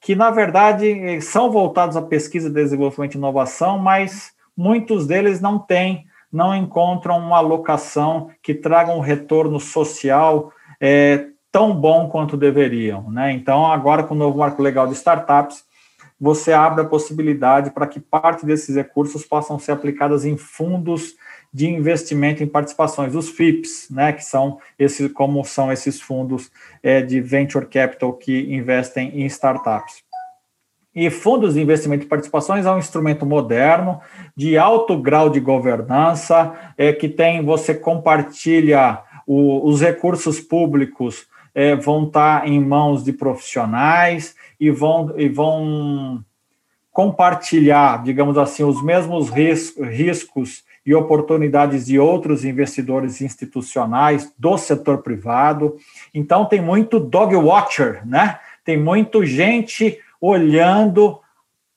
[0.00, 6.04] que, na verdade, são voltados à pesquisa, desenvolvimento e inovação, mas muitos deles não têm,
[6.30, 13.10] não encontram uma alocação que traga um retorno social é, tão bom quanto deveriam.
[13.10, 13.32] Né?
[13.32, 15.64] Então, agora, com o novo marco legal de startups,
[16.20, 21.14] você abre a possibilidade para que parte desses recursos possam ser aplicados em fundos
[21.54, 26.50] de investimento em participações, os FIPS, né, que são esses, como são esses fundos
[26.82, 30.02] é, de venture capital que investem em startups.
[30.92, 34.00] E fundos de investimento em participações é um instrumento moderno,
[34.36, 41.76] de alto grau de governança, é, que tem, você compartilha o, os recursos públicos é,
[41.76, 46.24] vão estar em mãos de profissionais e vão, e vão
[46.90, 55.76] compartilhar, digamos assim, os mesmos riscos e oportunidades de outros investidores institucionais do setor privado.
[56.12, 58.38] Então tem muito dog watcher, né?
[58.64, 61.20] Tem muito gente olhando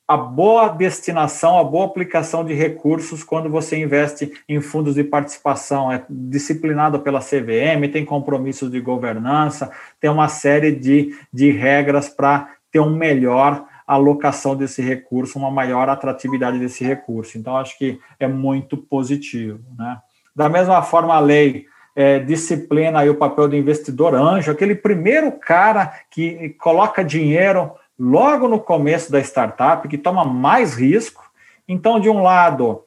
[0.07, 5.91] a boa destinação, a boa aplicação de recursos quando você investe em fundos de participação.
[5.91, 9.69] É disciplinado pela CVM, tem compromissos de governança,
[9.99, 15.87] tem uma série de, de regras para ter um melhor alocação desse recurso, uma maior
[15.87, 17.37] atratividade desse recurso.
[17.37, 19.63] Então, acho que é muito positivo.
[19.77, 19.97] Né?
[20.35, 21.65] Da mesma forma, a lei
[21.95, 28.47] é, disciplina aí o papel do investidor anjo, aquele primeiro cara que coloca dinheiro logo
[28.47, 31.23] no começo da startup, que toma mais risco.
[31.67, 32.83] Então, de um lado,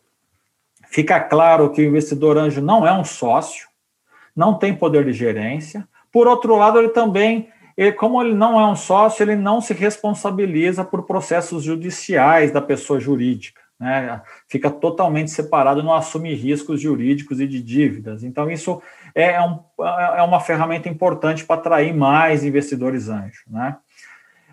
[0.91, 3.67] fica claro que o investidor anjo não é um sócio,
[4.37, 5.89] não tem poder de gerência.
[6.13, 7.49] Por outro lado, ele também
[7.81, 12.61] ele, como ele não é um sócio, ele não se responsabiliza por processos judiciais da
[12.61, 13.59] pessoa jurídica.
[13.79, 14.21] Né?
[14.47, 18.23] Fica totalmente separado, não assume riscos jurídicos e de dívidas.
[18.23, 18.83] Então, isso
[19.15, 19.61] é, é um,
[20.15, 23.41] é uma ferramenta importante para atrair mais investidores anjos.
[23.49, 23.75] Né?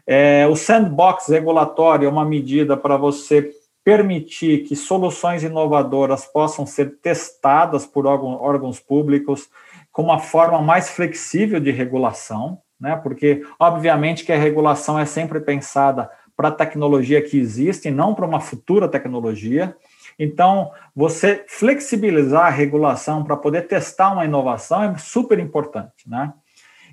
[0.07, 3.51] É, o sandbox regulatório é uma medida para você
[3.83, 9.49] permitir que soluções inovadoras possam ser testadas por órgãos públicos
[9.91, 12.95] com uma forma mais flexível de regulação, né?
[12.95, 18.13] Porque, obviamente, que a regulação é sempre pensada para a tecnologia que existe e não
[18.13, 19.75] para uma futura tecnologia.
[20.19, 26.33] Então, você flexibilizar a regulação para poder testar uma inovação é super importante, né?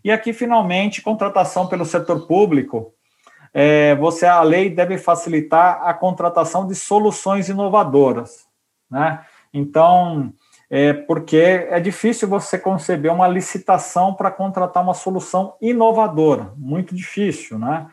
[0.02, 2.92] E aqui, finalmente, contratação pelo setor público.
[3.52, 8.46] É, você, a lei deve facilitar a contratação de soluções inovadoras,
[8.90, 9.24] né?
[9.52, 10.32] Então,
[10.76, 17.60] é porque é difícil você conceber uma licitação para contratar uma solução inovadora, muito difícil,
[17.60, 17.86] né?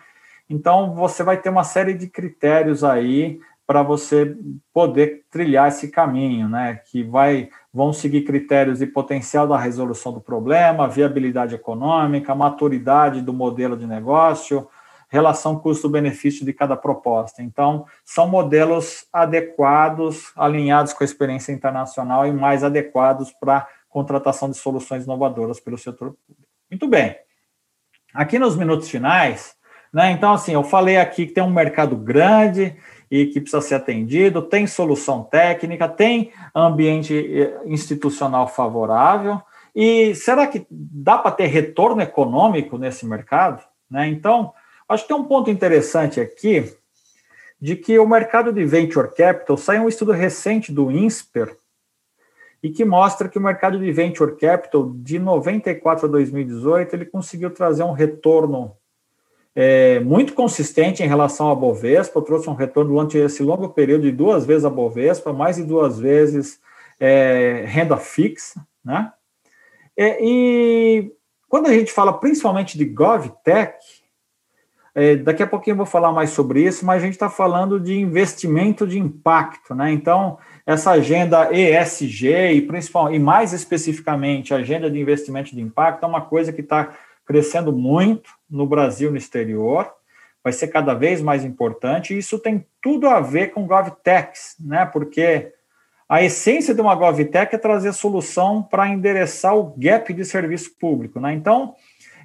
[0.50, 4.36] Então, você vai ter uma série de critérios aí para você
[4.74, 6.82] poder trilhar esse caminho, né?
[6.90, 13.32] Que vai vão seguir critérios de potencial da resolução do problema, viabilidade econômica, maturidade do
[13.32, 14.68] modelo de negócio,
[15.12, 17.44] relação custo-benefício de cada proposta.
[17.44, 24.56] Então, são modelos adequados, alinhados com a experiência internacional e mais adequados para contratação de
[24.56, 26.48] soluções inovadoras pelo setor público.
[26.72, 27.18] Muito bem.
[28.14, 29.54] Aqui nos minutos finais,
[29.94, 30.12] né?
[30.12, 32.78] Então, assim, eu falei aqui que tem um mercado grande
[33.10, 39.42] e que precisa ser atendido, tem solução técnica, tem ambiente eh, institucional favorável.
[39.76, 43.62] E será que dá para ter retorno econômico nesse mercado?
[43.90, 44.08] Né?
[44.08, 44.54] Então,
[44.92, 46.74] acho que tem um ponto interessante aqui
[47.60, 51.56] de que o mercado de venture capital saiu um estudo recente do INSPER
[52.64, 57.52] e que mostra que o mercado de venture capital de 94 a 2018 ele conseguiu
[57.52, 58.76] trazer um retorno
[59.56, 64.12] é, muito consistente em relação à Bovespa, trouxe um retorno durante esse longo período de
[64.12, 66.60] duas vezes a Bovespa, mais de duas vezes
[67.00, 69.12] é, renda fixa, né?
[69.98, 71.12] É, e
[71.50, 73.78] quando a gente fala principalmente de GovTech,
[74.94, 77.80] é, daqui a pouquinho eu vou falar mais sobre isso, mas a gente está falando
[77.80, 79.92] de investimento de impacto, né?
[79.92, 86.04] Então, essa agenda ESG e, principal, e mais especificamente a agenda de investimento de impacto
[86.04, 86.94] é uma coisa que está
[87.26, 89.90] crescendo muito no Brasil e no exterior,
[90.44, 94.86] vai ser cada vez mais importante, e isso tem tudo a ver com GovTechs, né?
[94.86, 95.54] Porque
[96.10, 101.22] a essência de uma GovTech é trazer solução para endereçar o gap de serviço público,
[101.22, 101.34] né?
[101.34, 101.76] Então,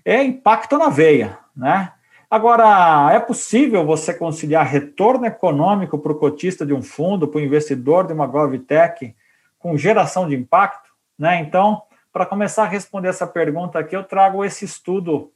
[0.05, 1.93] é impacto na veia, né?
[2.31, 7.43] Agora, é possível você conciliar retorno econômico para o cotista de um fundo, para o
[7.43, 9.15] investidor de uma GovTech,
[9.59, 10.91] com geração de impacto?
[11.17, 11.41] Né?
[11.41, 15.31] Então, para começar a responder essa pergunta aqui, eu trago esse estudo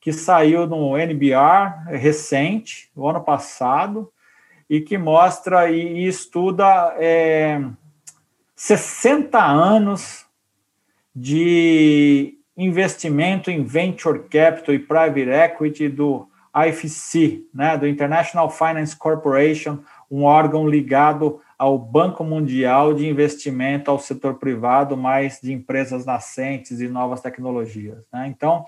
[0.00, 4.10] que saiu no NBR recente, o ano passado,
[4.68, 7.60] e que mostra e, estuda é,
[8.54, 10.26] 60 anos
[11.14, 19.78] de investimento em venture capital e private equity do IFC, né, do International Finance Corporation,
[20.10, 26.80] um órgão ligado ao Banco Mundial de Investimento ao setor privado, mais de empresas nascentes
[26.80, 27.98] e novas tecnologias.
[28.12, 28.26] Né?
[28.26, 28.64] Então,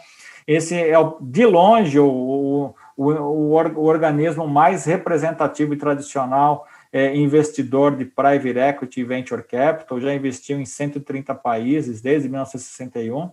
[0.47, 7.97] esse é, de longe, o, o, o, o organismo mais representativo e tradicional é, investidor
[7.97, 13.31] de private equity e venture capital, já investiu em 130 países desde 1961.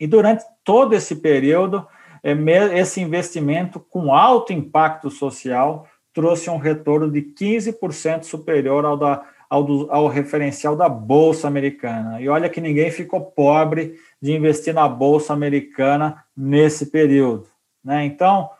[0.00, 1.86] E durante todo esse período,
[2.22, 2.32] é,
[2.78, 9.62] esse investimento com alto impacto social trouxe um retorno de 15% superior ao, da, ao,
[9.62, 12.20] do, ao referencial da Bolsa Americana.
[12.20, 17.46] E olha que ninguém ficou pobre de investir na Bolsa Americana nesse período.
[17.84, 18.04] Né?
[18.06, 18.50] Então,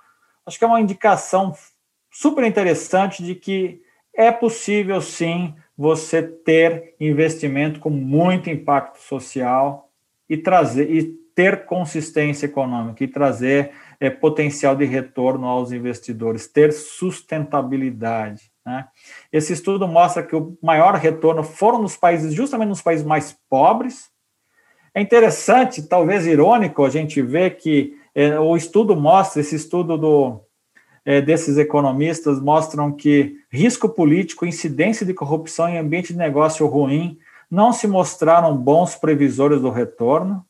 [0.46, 1.54] acho que é uma indicação
[2.12, 3.80] super interessante de que
[4.14, 9.88] é possível sim você ter investimento com muito impacto social
[10.28, 16.70] e trazer e ter consistência econômica e trazer é, potencial de retorno aos investidores, ter
[16.70, 18.52] sustentabilidade.
[18.66, 18.86] Né?
[19.32, 24.10] Esse estudo mostra que o maior retorno foram nos países, justamente nos países mais pobres.
[24.94, 30.42] É interessante, talvez irônico, a gente ver que é, o estudo mostra, esse estudo do,
[31.06, 37.16] é, desses economistas mostram que risco político, incidência de corrupção em ambiente de negócio ruim
[37.50, 40.44] não se mostraram bons previsores do retorno.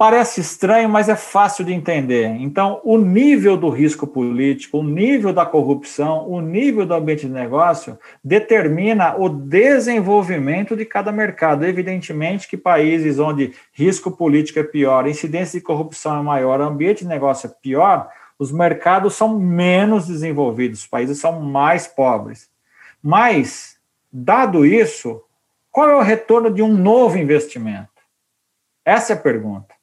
[0.00, 2.24] Parece estranho, mas é fácil de entender.
[2.24, 7.32] Então, o nível do risco político, o nível da corrupção, o nível do ambiente de
[7.32, 11.66] negócio determina o desenvolvimento de cada mercado.
[11.66, 17.06] Evidentemente que países onde risco político é pior, incidência de corrupção é maior, ambiente de
[17.06, 22.48] negócio é pior, os mercados são menos desenvolvidos, os países são mais pobres.
[23.02, 23.76] Mas,
[24.10, 25.22] dado isso,
[25.70, 27.90] qual é o retorno de um novo investimento?
[28.82, 29.78] Essa é a pergunta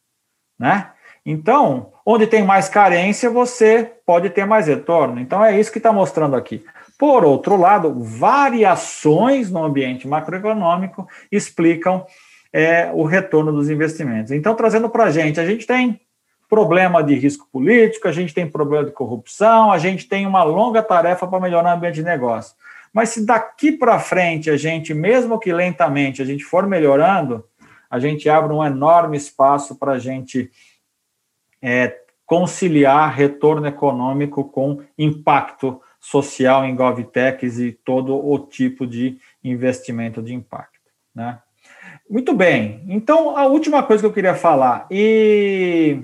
[0.57, 0.91] né?
[1.25, 5.19] Então, onde tem mais carência, você pode ter mais retorno.
[5.19, 6.63] Então, é isso que está mostrando aqui.
[6.97, 12.05] Por outro lado, variações no ambiente macroeconômico explicam
[12.51, 14.31] é, o retorno dos investimentos.
[14.31, 15.99] Então, trazendo para a gente, a gente tem
[16.49, 20.81] problema de risco político, a gente tem problema de corrupção, a gente tem uma longa
[20.81, 22.55] tarefa para melhorar o ambiente de negócio.
[22.93, 27.43] Mas se daqui para frente a gente, mesmo que lentamente, a gente for melhorando,
[27.89, 30.51] a gente abre um enorme espaço para a gente
[31.61, 40.21] é, conciliar retorno econômico com impacto social em GovTechs e todo o tipo de investimento
[40.21, 40.91] de impacto.
[41.15, 41.39] Né?
[42.09, 42.83] Muito bem.
[42.87, 46.03] Então, a última coisa que eu queria falar, e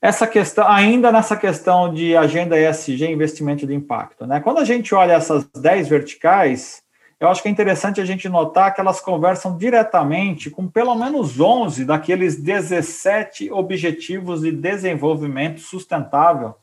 [0.00, 4.40] essa questão, ainda nessa questão de agenda ESG, investimento de impacto, né?
[4.40, 6.82] Quando a gente olha essas 10 verticais,
[7.20, 11.40] eu acho que é interessante a gente notar que elas conversam diretamente com pelo menos
[11.40, 16.54] 11 daqueles 17 objetivos de desenvolvimento sustentável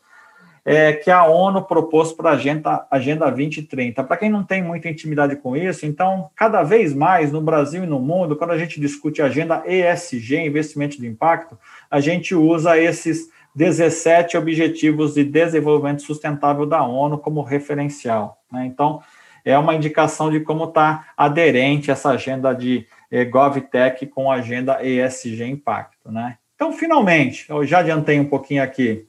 [0.66, 4.04] é, que a ONU propôs para a agenda, agenda 2030.
[4.04, 7.88] Para quem não tem muita intimidade com isso, então, cada vez mais no Brasil e
[7.88, 11.56] no mundo, quando a gente discute agenda ESG, investimento de impacto,
[11.90, 18.42] a gente usa esses 17 Objetivos de Desenvolvimento Sustentável da ONU como referencial.
[18.52, 18.66] Né?
[18.66, 19.02] Então,
[19.46, 24.80] é uma indicação de como está aderente essa agenda de eh, GovTech com a agenda
[24.84, 26.12] ESG Impacto.
[26.12, 26.38] Né?
[26.56, 29.08] Então, finalmente, eu já adiantei um pouquinho aqui,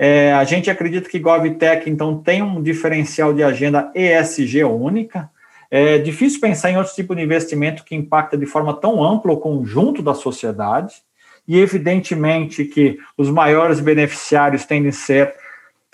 [0.00, 5.28] é, a gente acredita que GovTech, então, tem um diferencial de agenda ESG única.
[5.68, 9.40] É difícil pensar em outro tipo de investimento que impacta de forma tão ampla o
[9.40, 10.94] conjunto da sociedade.
[11.48, 15.34] E, evidentemente, que os maiores beneficiários tendem a ser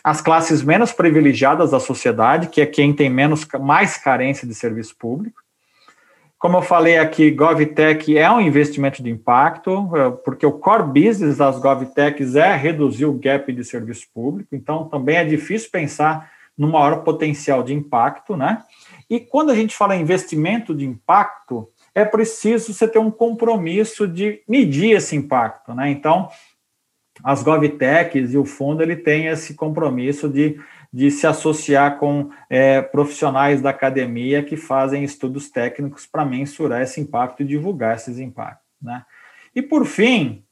[0.05, 4.95] as classes menos privilegiadas da sociedade, que é quem tem menos, mais carência de serviço
[4.97, 5.43] público.
[6.39, 11.39] Como eu falei aqui, GovTech é um investimento de impacto, é, porque o core business
[11.39, 16.69] das GovTechs é reduzir o gap de serviço público, então também é difícil pensar no
[16.69, 18.63] maior potencial de impacto, né?
[19.09, 24.07] E quando a gente fala em investimento de impacto, é preciso você ter um compromisso
[24.07, 25.91] de medir esse impacto, né?
[25.91, 26.29] Então,
[27.25, 30.61] as GovTechs e o fundo ele tem esse compromisso de
[30.95, 37.01] de se associar com é, profissionais da academia que fazem estudos técnicos para mensurar esse
[37.01, 38.65] impacto e divulgar esses impactos.
[38.81, 39.03] Né?
[39.57, 40.45] E, por fim,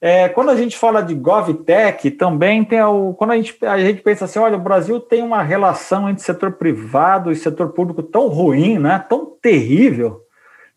[0.00, 3.12] é, quando a gente fala de GovTech, também tem o.
[3.14, 6.52] Quando a gente, a gente pensa assim, olha, o Brasil tem uma relação entre setor
[6.52, 10.20] privado e setor público tão ruim, né, tão terrível,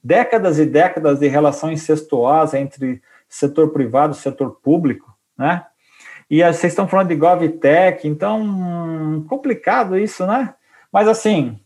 [0.04, 5.66] décadas e décadas de relação incestuosa entre setor privado e setor público, né?
[6.30, 10.54] E vocês estão falando de GovTech, então complicado isso, né?
[10.92, 11.60] Mas assim,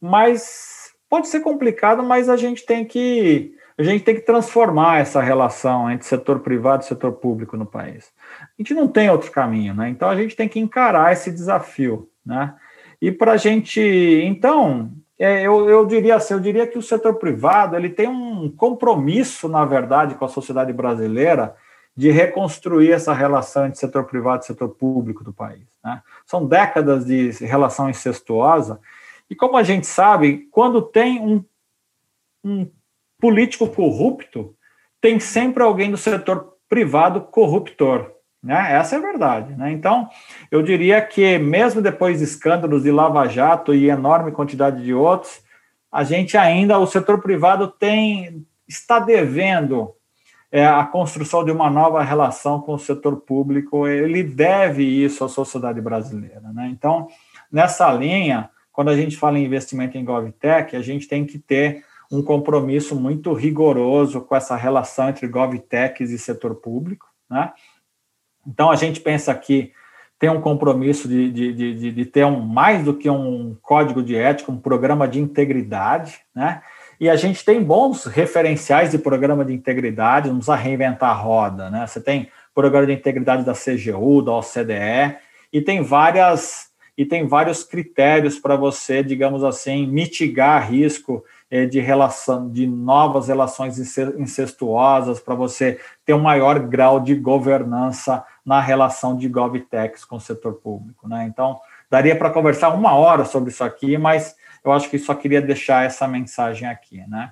[0.00, 5.20] mas pode ser complicado, mas a gente tem que a gente tem que transformar essa
[5.20, 8.10] relação entre setor privado e setor público no país.
[8.40, 9.90] A gente não tem outro caminho, né?
[9.90, 12.54] Então a gente tem que encarar esse desafio, né?
[13.02, 13.78] E para a gente,
[14.24, 18.50] então, é, eu, eu diria assim, eu diria que o setor privado ele tem um
[18.50, 21.54] compromisso, na verdade, com a sociedade brasileira
[21.96, 25.66] de reconstruir essa relação entre setor privado e setor público do país.
[25.82, 26.02] Né?
[26.26, 28.78] São décadas de relação incestuosa,
[29.30, 31.44] e como a gente sabe, quando tem um,
[32.44, 32.70] um
[33.18, 34.54] político corrupto,
[35.00, 38.12] tem sempre alguém do setor privado corruptor.
[38.42, 38.74] Né?
[38.74, 39.54] Essa é a verdade.
[39.54, 39.72] Né?
[39.72, 40.08] Então,
[40.50, 45.40] eu diria que, mesmo depois de escândalos de Lava Jato e enorme quantidade de outros,
[45.90, 49.94] a gente ainda, o setor privado tem está devendo
[50.50, 55.28] é a construção de uma nova relação com o setor público, ele deve isso à
[55.28, 56.52] sociedade brasileira.
[56.52, 56.68] Né?
[56.70, 57.08] Então,
[57.50, 61.84] nessa linha, quando a gente fala em investimento em GovTech, a gente tem que ter
[62.10, 67.06] um compromisso muito rigoroso com essa relação entre GovTechs e setor público.
[67.28, 67.52] Né?
[68.46, 69.72] Então, a gente pensa que
[70.18, 74.16] tem um compromisso de, de, de, de, ter um, mais do que um código de
[74.16, 76.62] ética, um programa de integridade, né?
[76.98, 81.70] E a gente tem bons referenciais de programa de integridade, não precisa reinventar a roda,
[81.70, 81.86] né?
[81.86, 85.16] Você tem programa de integridade da CGU, da OCDE,
[85.52, 91.78] e tem várias e tem vários critérios para você, digamos assim, mitigar risco eh, de
[91.78, 93.78] relação de novas relações
[94.18, 100.20] incestuosas, para você ter um maior grau de governança na relação de GovTechs com o
[100.20, 101.26] setor público, né?
[101.28, 101.60] Então,
[101.90, 104.34] daria para conversar uma hora sobre isso aqui, mas
[104.64, 107.30] eu acho que só queria deixar essa mensagem aqui, né?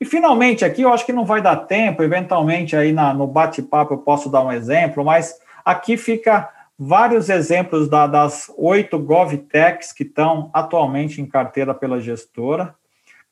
[0.00, 3.94] E finalmente aqui, eu acho que não vai dar tempo, eventualmente aí na, no bate-papo
[3.94, 5.34] eu posso dar um exemplo, mas
[5.64, 12.74] aqui fica vários exemplos da, das oito GovTechs que estão atualmente em carteira pela gestora,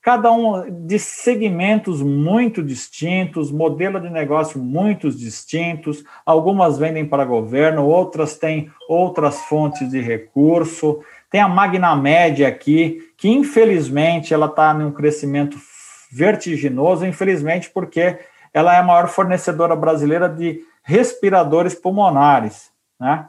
[0.02, 7.86] cada um de segmentos muito distintos, modelo de negócio muito distintos, algumas vendem para governo,
[7.86, 11.00] outras têm outras fontes de recurso,
[11.30, 15.56] Tem a Magnamed aqui, que infelizmente ela está num crescimento
[16.10, 18.18] vertiginoso, infelizmente porque
[18.52, 23.28] ela é a maior fornecedora brasileira de respiradores pulmonares, né?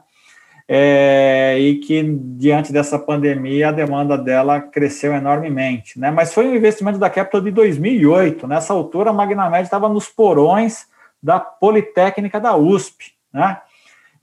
[0.66, 6.10] É, e que diante dessa pandemia a demanda dela cresceu enormemente, né?
[6.10, 8.46] Mas foi um investimento da Capital de 2008.
[8.46, 10.86] Nessa altura, a Magnamed estava nos porões
[11.22, 13.60] da Politécnica da USP, né?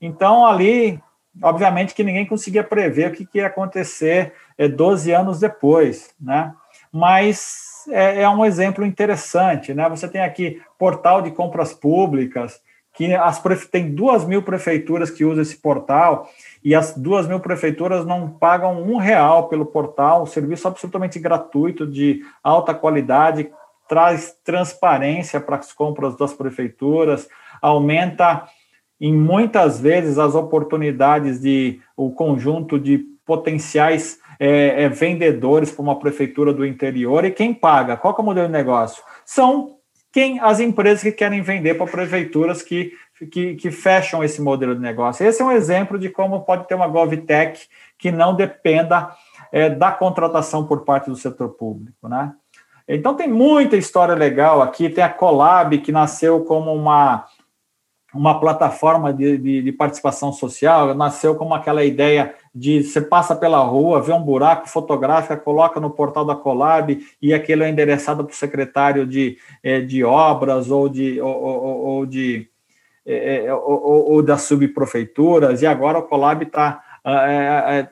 [0.00, 1.00] Então ali,
[1.40, 6.52] obviamente que ninguém conseguia prever o que, que ia acontecer é, 12 anos depois, né?
[6.90, 9.88] Mas é, é um exemplo interessante, né?
[9.88, 12.60] Você tem aqui portal de compras públicas
[13.06, 16.28] que as tem duas mil prefeituras que usam esse portal
[16.62, 21.86] e as duas mil prefeituras não pagam um real pelo portal, um serviço absolutamente gratuito
[21.86, 23.50] de alta qualidade,
[23.88, 27.28] traz transparência para as compras das prefeituras,
[27.60, 28.44] aumenta
[29.00, 35.98] em muitas vezes as oportunidades de o conjunto de potenciais é, é, vendedores para uma
[35.98, 37.96] prefeitura do interior e quem paga?
[37.96, 39.02] Qual é o modelo de negócio?
[39.24, 39.76] São
[40.12, 42.92] quem as empresas que querem vender para prefeituras que,
[43.30, 45.26] que, que, fecham esse modelo de negócio.
[45.26, 47.66] Esse é um exemplo de como pode ter uma GovTech
[47.98, 49.10] que não dependa
[49.50, 52.32] é, da contratação por parte do setor público, né?
[52.86, 57.24] Então tem muita história legal aqui, tem a Colab, que nasceu como uma,
[58.12, 63.58] uma plataforma de, de, de participação social, nasceu como aquela ideia de você passa pela
[63.62, 68.32] rua, vê um buraco, fotografa, coloca no portal da Colab e aquele é endereçado para
[68.32, 72.48] o secretário de, é, de obras ou de, ou, ou, ou de
[73.06, 77.10] é, é ou, ou, das subprefeituras, e agora o Colab está é,
[77.78, 77.88] é,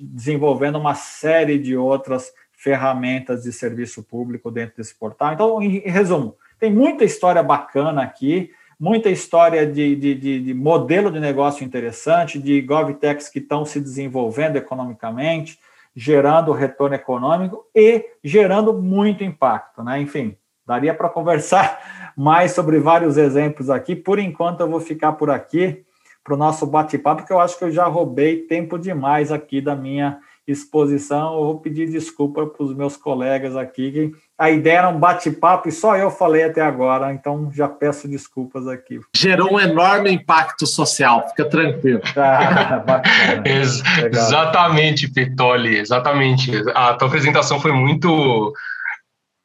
[0.00, 5.34] desenvolvendo uma série de outras ferramentas de serviço público dentro desse portal.
[5.34, 11.10] Então, em resumo, tem muita história bacana aqui, muita história de, de, de, de modelo
[11.10, 15.58] de negócio interessante, de GovTechs que estão se desenvolvendo economicamente,
[15.94, 20.00] gerando retorno econômico e gerando muito impacto, né?
[20.00, 23.96] Enfim, daria para conversar mais sobre vários exemplos aqui.
[23.96, 25.84] Por enquanto, eu vou ficar por aqui
[26.22, 29.74] para o nosso bate-papo, porque eu acho que eu já roubei tempo demais aqui da
[29.74, 31.34] minha exposição.
[31.34, 35.68] Eu vou pedir desculpa para os meus colegas aqui, que a ideia era um bate-papo
[35.68, 39.00] e só eu falei até agora, então já peço desculpas aqui.
[39.16, 42.00] Gerou um enorme impacto social, fica tranquilo.
[42.16, 43.02] Ah,
[43.44, 46.50] Ex exatamente, Petoli, exatamente.
[46.74, 48.52] A tua apresentação foi muito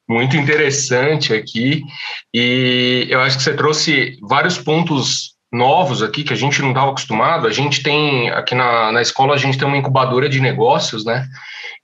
[0.10, 1.84] muito interessante aqui
[2.34, 6.92] e eu acho que você trouxe vários pontos novos aqui que a gente não estava
[6.92, 7.48] acostumado.
[7.48, 11.28] A gente tem aqui na, na escola a gente tem uma incubadora de negócios, né?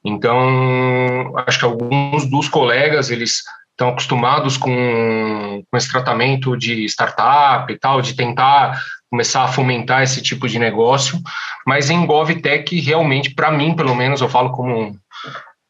[0.06, 7.72] Então acho que alguns dos colegas eles estão acostumados com, com esse tratamento de startup
[7.72, 11.20] e tal, de tentar começar a fomentar esse tipo de negócio,
[11.66, 14.98] mas em GovTech realmente, para mim, pelo menos, eu falo como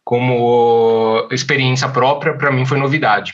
[0.04, 3.34] como experiência própria, para mim foi novidade.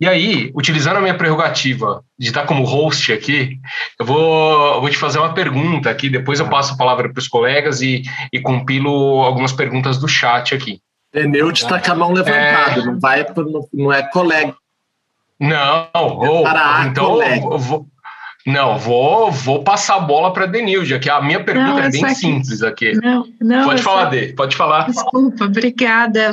[0.00, 3.58] E aí, utilizando a minha prerrogativa de estar como host aqui,
[3.98, 6.52] eu vou, eu vou te fazer uma pergunta aqui, depois eu tá.
[6.52, 10.80] passo a palavra para os colegas e, e compilo algumas perguntas do chat aqui.
[11.10, 12.84] Pneu de estar com a mão levantada, é...
[12.84, 13.26] não vai,
[13.74, 14.54] não é colega.
[15.40, 16.46] Não, vou.
[16.46, 17.56] É então, colega.
[17.56, 17.86] vou,
[18.46, 21.90] não, vou, vou passar a bola para a Denilde, que a minha pergunta não, é
[21.90, 22.92] bem simples aqui.
[22.92, 24.10] Não, não, pode falar, só...
[24.10, 24.86] Dê, pode falar.
[24.86, 26.30] Desculpa, obrigada,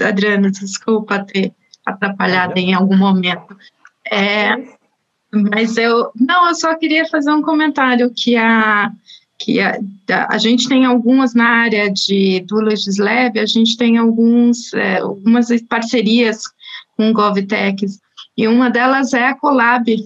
[0.00, 1.52] Adriano, desculpa ter
[1.84, 3.56] atrapalhada em algum momento.
[4.10, 4.56] É,
[5.32, 8.90] mas eu não, eu só queria fazer um comentário que a
[9.38, 9.76] que a,
[10.30, 15.48] a gente tem algumas na área de do Legislab, a gente tem alguns é, algumas
[15.68, 16.42] parcerias
[16.96, 17.98] com GovTechs
[18.36, 19.96] e uma delas é a Colab,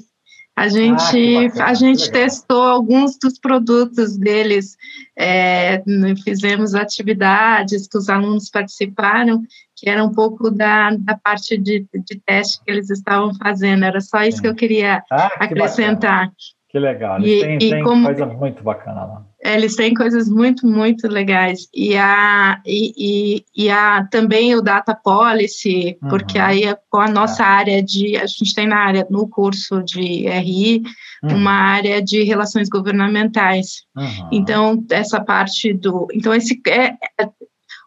[0.57, 4.75] a gente, ah, a gente testou alguns dos produtos deles,
[5.15, 5.83] é,
[6.25, 9.43] fizemos atividades que os alunos participaram,
[9.77, 14.01] que era um pouco da, da parte de, de teste que eles estavam fazendo, era
[14.01, 16.27] só isso que eu queria ah, que acrescentar.
[16.27, 16.33] Bacana.
[16.69, 19.27] Que legal, eles e, têm, e têm como, coisa muito bacana lá.
[19.43, 21.69] Eles têm coisas muito, muito legais.
[21.73, 26.09] E, a, e, e, e a, também o Data Policy, uhum.
[26.09, 27.47] porque aí é com a nossa é.
[27.47, 28.17] área de.
[28.17, 30.83] A gente tem na área, no curso de RI,
[31.23, 31.37] uhum.
[31.37, 33.85] uma área de relações governamentais.
[33.97, 34.29] Uhum.
[34.33, 36.09] Então, essa parte do.
[36.13, 36.95] Então, esse é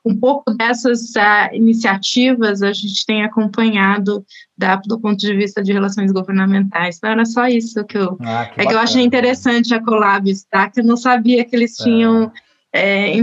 [0.09, 4.25] um pouco dessas uh, iniciativas a gente tem acompanhado
[4.57, 6.97] da, do ponto de vista de relações governamentais.
[6.97, 8.17] Então, era só isso que eu.
[8.21, 10.69] Ah, que é que eu achei interessante a Colabs, tá?
[10.69, 11.83] Que eu não sabia que eles é.
[11.83, 12.31] tinham.
[12.73, 13.13] É,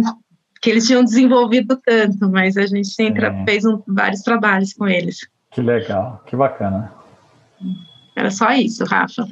[0.62, 5.28] que eles tinham desenvolvido tanto, mas a gente sempre fez um, vários trabalhos com eles.
[5.51, 6.93] Que legal, que bacana.
[8.16, 9.26] Era só isso, Rafa.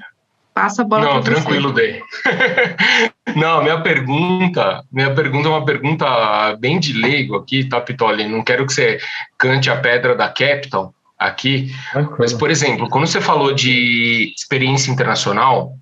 [0.53, 2.01] Passa a bola Não, tranquilo, Dei.
[3.35, 8.29] Não, minha pergunta, minha pergunta é uma pergunta bem de leigo aqui, tá, Pitoli?
[8.29, 8.99] Não quero que você
[9.39, 11.73] cante a pedra da Capital aqui,
[12.19, 15.73] mas, por exemplo, quando você falou de experiência internacional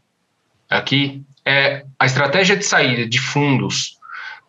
[0.70, 3.96] aqui, é, a estratégia de saída de fundos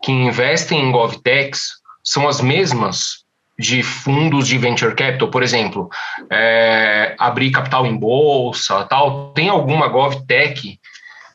[0.04, 3.24] que investem em GovTechs são as mesmas
[3.58, 5.89] de fundos de venture capital, por exemplo,
[6.32, 9.32] é, abrir capital em bolsa, tal.
[9.34, 10.80] Tem alguma GovTech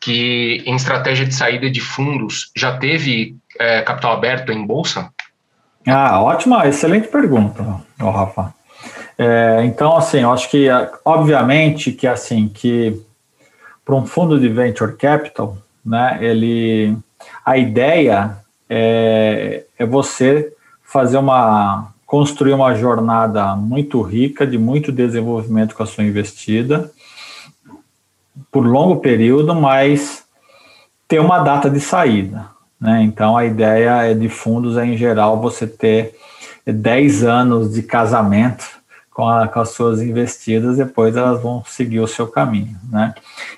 [0.08, 5.10] que em estratégia de saída de fundos já teve é, capital aberto em bolsa?
[5.86, 8.54] Ah, ótima, excelente pergunta, Rafa.
[9.18, 10.66] É, então, assim, eu acho que,
[11.04, 12.98] obviamente, que assim, que
[13.84, 16.96] para um fundo de venture capital, né, ele,
[17.44, 18.38] a ideia
[18.68, 20.50] é, é você
[20.82, 26.90] fazer uma, construir uma jornada muito rica, de muito desenvolvimento com a sua investida,
[28.50, 30.24] por longo período, mas
[31.06, 32.46] ter uma data de saída.
[32.80, 33.02] Né?
[33.02, 36.16] Então, a ideia é de fundos é, em geral, você ter
[36.66, 38.66] 10 anos de casamento
[39.10, 42.76] com, a, com, as suas investidas, depois elas vão seguir o seu caminho.
[42.90, 43.14] Né?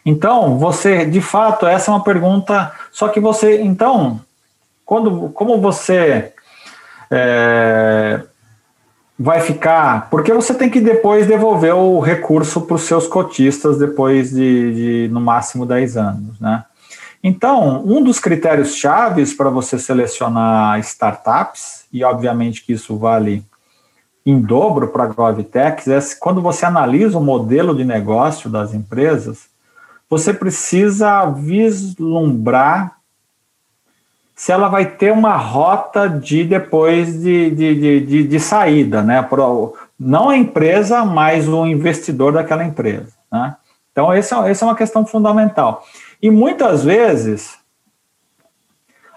[0.07, 4.20] Então, você, de fato, essa é uma pergunta, só que você, então,
[4.87, 6.33] quando, como você
[7.11, 8.22] é,
[9.23, 10.09] vai ficar.
[10.09, 14.75] Porque você tem que depois devolver o recurso para os seus cotistas depois de,
[15.07, 16.64] de, no máximo 10 anos, né?
[17.23, 23.45] Então, um dos critérios chaves para você selecionar startups, e obviamente que isso vale
[24.25, 29.51] em dobro para a GovTechs, é quando você analisa o modelo de negócio das empresas,
[30.09, 32.97] você precisa vislumbrar
[34.41, 39.20] se ela vai ter uma rota de depois de, de, de, de saída, né?
[39.20, 43.12] Pro, não a empresa, mas o investidor daquela empresa.
[43.30, 43.55] Né?
[43.93, 45.84] Então, essa, essa é uma questão fundamental.
[46.22, 47.59] E muitas vezes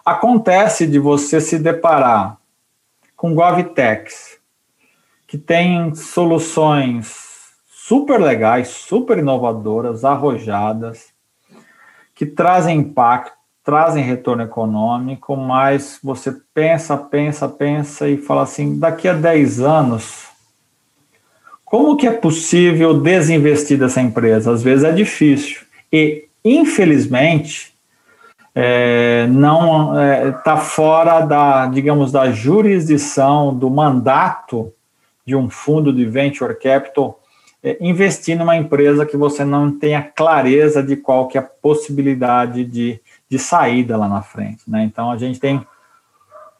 [0.03, 2.37] acontece de você se deparar
[3.15, 4.37] com GovTechs,
[5.25, 7.15] que tem soluções
[7.69, 11.13] super legais, super inovadoras, arrojadas,
[12.13, 19.07] que trazem impacto, trazem retorno econômico, mas você pensa, pensa, pensa e fala assim, daqui
[19.07, 20.25] a 10 anos,
[21.63, 24.51] como que é possível desinvestir dessa empresa?
[24.51, 25.61] Às vezes é difícil.
[25.91, 27.73] E, infelizmente,
[28.53, 34.71] é, não está é, tá fora da, digamos, da jurisdição, do mandato
[35.25, 37.19] de um fundo de venture capital
[37.63, 42.65] é, investir numa empresa que você não tenha clareza de qual que é a possibilidade
[42.65, 42.99] de
[43.33, 44.61] de saída lá na frente.
[44.67, 44.83] Né?
[44.83, 45.65] Então, a gente tem,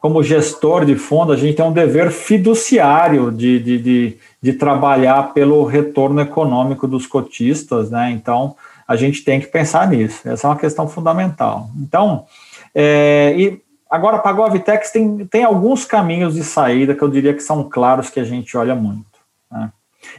[0.00, 5.32] como gestor de fundo, a gente tem um dever fiduciário de, de, de, de trabalhar
[5.32, 7.92] pelo retorno econômico dos cotistas.
[7.92, 8.10] Né?
[8.10, 8.56] Então,
[8.88, 10.28] a gente tem que pensar nisso.
[10.28, 11.70] Essa é uma questão fundamental.
[11.76, 12.26] Então,
[12.74, 17.34] é, e agora para a Govitex tem, tem alguns caminhos de saída que eu diria
[17.34, 19.06] que são claros que a gente olha muito.
[19.48, 19.70] Né?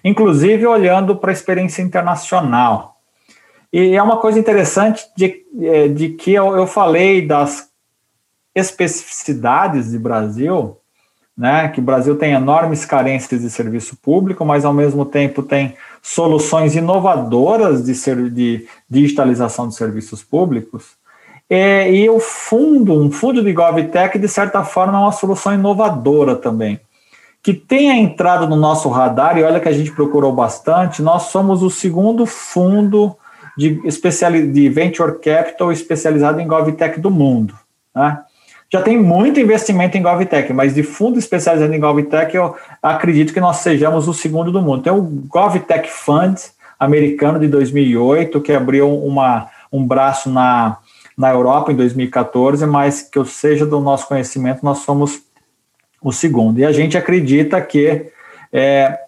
[0.05, 2.94] Inclusive olhando para a experiência internacional.
[3.77, 7.67] E é uma coisa interessante de, é, de que eu, eu falei das
[8.55, 10.77] especificidades de Brasil,
[11.37, 15.75] né, que o Brasil tem enormes carências de serviço público, mas ao mesmo tempo tem
[16.01, 20.91] soluções inovadoras de, ser, de digitalização de serviços públicos.
[21.49, 26.37] E, e o fundo, um fundo de GovTech, de certa forma, é uma solução inovadora
[26.37, 26.79] também,
[27.43, 31.61] que tenha entrado no nosso radar, e olha que a gente procurou bastante, nós somos
[31.61, 33.17] o segundo fundo
[33.57, 37.55] de, especiali de venture capital especializado em GovTech do mundo.
[37.93, 38.19] Né?
[38.71, 43.39] Já tem muito investimento em GovTech, mas de fundo especializado em GovTech, eu acredito que
[43.39, 44.83] nós sejamos o segundo do mundo.
[44.83, 46.37] Tem o GovTech Fund
[46.79, 50.77] americano de 2008, que abriu uma, um braço na,
[51.17, 55.21] na Europa em 2014, mas que eu seja do nosso conhecimento, nós somos
[56.01, 56.59] o segundo.
[56.59, 58.11] E a gente acredita que,
[58.51, 58.99] é,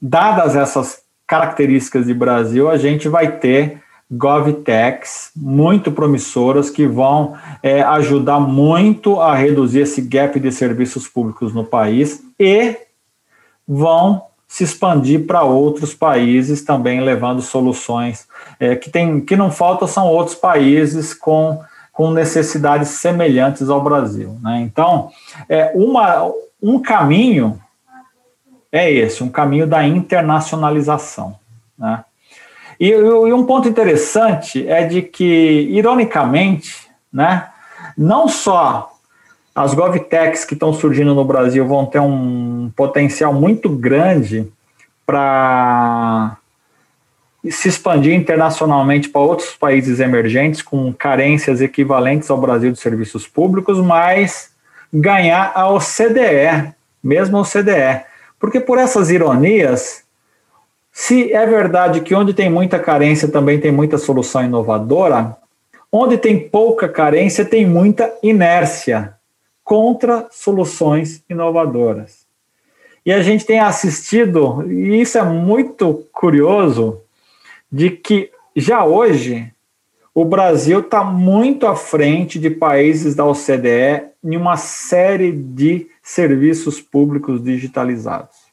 [0.00, 7.82] dadas essas características de Brasil, a gente vai ter GovTechs muito promissoras que vão é,
[7.82, 12.76] ajudar muito a reduzir esse gap de serviços públicos no país e
[13.66, 18.28] vão se expandir para outros países também levando soluções
[18.60, 21.60] é, que tem que não faltam são outros países com,
[21.92, 24.60] com necessidades semelhantes ao Brasil né?
[24.60, 25.10] então
[25.48, 26.32] é uma
[26.62, 27.60] um caminho
[28.70, 31.34] é esse um caminho da internacionalização
[31.76, 32.04] né?
[32.78, 37.48] E, e, um ponto interessante é de que, ironicamente, né,
[37.96, 38.92] não só
[39.54, 44.46] as GovTechs que estão surgindo no Brasil vão ter um potencial muito grande
[45.06, 46.36] para
[47.48, 53.78] se expandir internacionalmente para outros países emergentes com carências equivalentes ao Brasil de serviços públicos,
[53.78, 54.50] mas
[54.92, 58.04] ganhar a OCDE, mesmo a OCDE.
[58.38, 60.02] Porque por essas ironias,
[60.98, 65.36] se é verdade que onde tem muita carência também tem muita solução inovadora,
[65.92, 69.14] onde tem pouca carência tem muita inércia
[69.62, 72.24] contra soluções inovadoras.
[73.04, 77.02] E a gente tem assistido, e isso é muito curioso,
[77.70, 79.52] de que já hoje
[80.14, 86.80] o Brasil está muito à frente de países da OCDE em uma série de serviços
[86.80, 88.45] públicos digitalizados.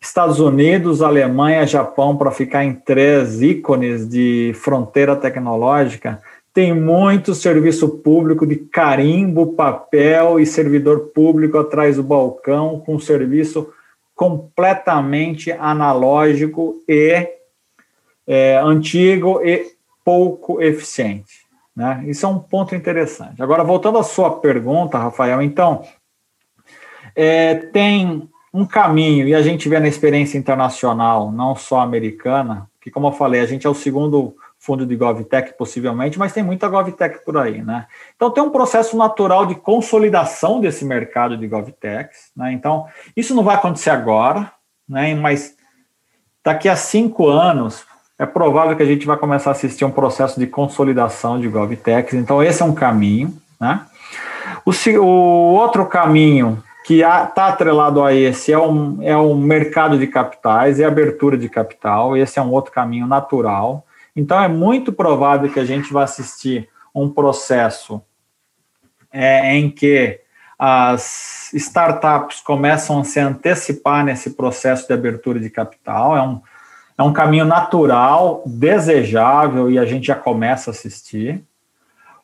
[0.00, 6.22] Estados Unidos, Alemanha, Japão, para ficar em três ícones de fronteira tecnológica,
[6.54, 13.72] tem muito serviço público de carimbo, papel e servidor público atrás do balcão, com serviço
[14.14, 17.28] completamente analógico e
[18.26, 19.72] é, antigo e
[20.04, 21.46] pouco eficiente.
[21.76, 22.02] Né?
[22.08, 23.40] Isso é um ponto interessante.
[23.40, 25.84] Agora, voltando à sua pergunta, Rafael, então,
[27.14, 32.90] é, tem um caminho, e a gente vê na experiência internacional, não só americana, que,
[32.90, 36.68] como eu falei, a gente é o segundo fundo de GovTech, possivelmente, mas tem muita
[36.68, 37.86] GovTech por aí, né?
[38.16, 42.52] Então, tem um processo natural de consolidação desse mercado de GovTechs, né?
[42.52, 42.86] Então,
[43.16, 44.50] isso não vai acontecer agora,
[44.88, 45.14] né?
[45.14, 45.54] Mas
[46.42, 47.84] daqui a cinco anos,
[48.18, 52.14] é provável que a gente vai começar a assistir um processo de consolidação de GovTechs,
[52.14, 53.86] então esse é um caminho, né?
[54.64, 60.06] O, o outro caminho que está atrelado a esse é um, é um mercado de
[60.06, 63.84] capitais, é abertura de capital, esse é um outro caminho natural.
[64.16, 68.00] Então, é muito provável que a gente vá assistir um processo
[69.12, 70.18] é, em que
[70.58, 76.16] as startups começam a se antecipar nesse processo de abertura de capital.
[76.16, 76.40] É um,
[76.96, 81.44] é um caminho natural, desejável, e a gente já começa a assistir.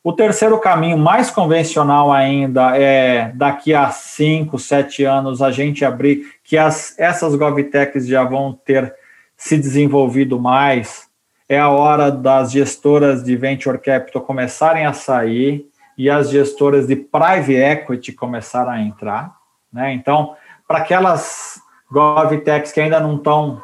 [0.05, 6.27] O terceiro caminho, mais convencional ainda, é daqui a cinco, sete anos a gente abrir,
[6.45, 8.95] que as, essas GovTechs já vão ter
[9.35, 11.09] se desenvolvido mais.
[11.49, 16.97] É a hora das gestoras de Venture Capital começarem a sair e as gestoras de
[16.97, 19.35] Private Equity começarem a entrar.
[19.73, 19.95] Né?
[19.95, 20.37] Então,
[20.69, 21.59] para aquelas
[21.91, 23.63] GovTechs que ainda não estão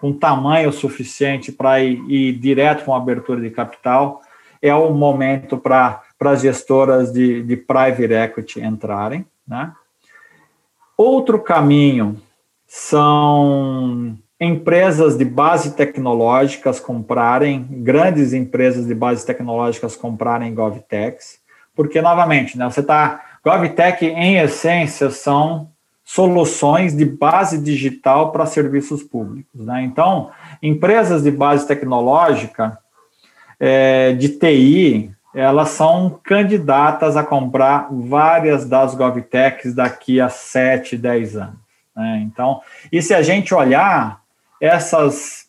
[0.00, 4.22] com tamanho suficiente para ir, ir direto com a abertura de capital,
[4.62, 9.26] é o momento para as gestoras de, de private equity entrarem.
[9.46, 9.72] Né?
[10.96, 12.16] Outro caminho
[12.66, 21.40] são empresas de base tecnológicas comprarem, grandes empresas de base tecnológicas comprarem GovTechs,
[21.74, 23.20] porque, novamente, né, você está.
[23.44, 25.70] GovTech, em essência, são
[26.04, 29.64] soluções de base digital para serviços públicos.
[29.64, 29.82] Né?
[29.82, 30.30] Então,
[30.62, 32.78] empresas de base tecnológica
[33.64, 41.36] é, de TI, elas são candidatas a comprar várias das GovTechs daqui a 7, 10
[41.36, 41.54] anos.
[41.94, 42.26] Né?
[42.26, 42.60] Então,
[42.90, 44.20] e se a gente olhar
[44.60, 45.46] essas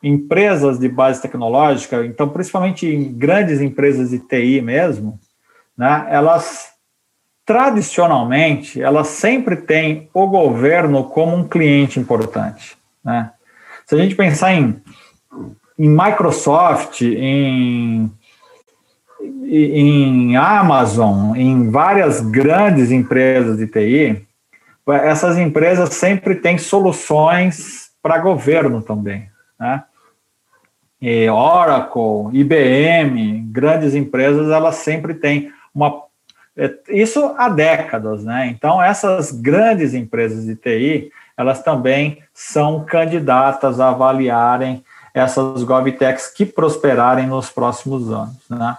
[0.00, 5.18] empresas de base tecnológica, então principalmente em grandes empresas de TI mesmo,
[5.76, 6.70] né, elas
[7.44, 12.78] tradicionalmente elas sempre têm o governo como um cliente importante.
[13.04, 13.32] Né?
[13.84, 14.80] Se a gente pensar em
[15.78, 18.10] em Microsoft, em,
[19.20, 24.26] em Amazon, em várias grandes empresas de TI,
[24.88, 29.82] essas empresas sempre têm soluções para governo também, né?
[31.00, 36.06] E Oracle, IBM, grandes empresas, elas sempre têm uma
[36.56, 38.46] é, isso há décadas, né?
[38.46, 44.82] Então essas grandes empresas de TI, elas também são candidatas a avaliarem
[45.16, 48.36] essas GovTechs que prosperarem nos próximos anos.
[48.50, 48.76] Né?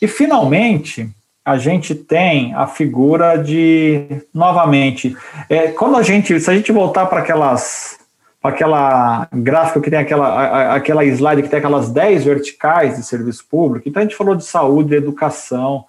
[0.00, 1.10] E, finalmente,
[1.44, 5.14] a gente tem a figura de, novamente,
[5.48, 7.98] é, quando a gente, se a gente voltar para aquelas,
[8.40, 13.44] para aquela gráfica que tem aquela, aquela slide que tem aquelas 10 verticais de serviço
[13.46, 15.84] público, então a gente falou de saúde, de educação,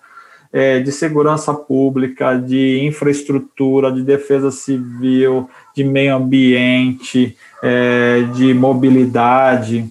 [0.51, 5.49] é, de segurança pública, de infraestrutura, de defesa civil,
[5.79, 9.87] de meio ambiente, é, de mobilidade.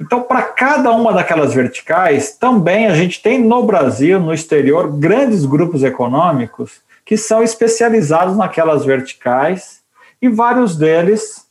[0.00, 5.44] Então, para cada uma daquelas verticais, também a gente tem no Brasil, no exterior, grandes
[5.46, 9.80] grupos econômicos que são especializados naquelas verticais
[10.20, 11.46] e vários deles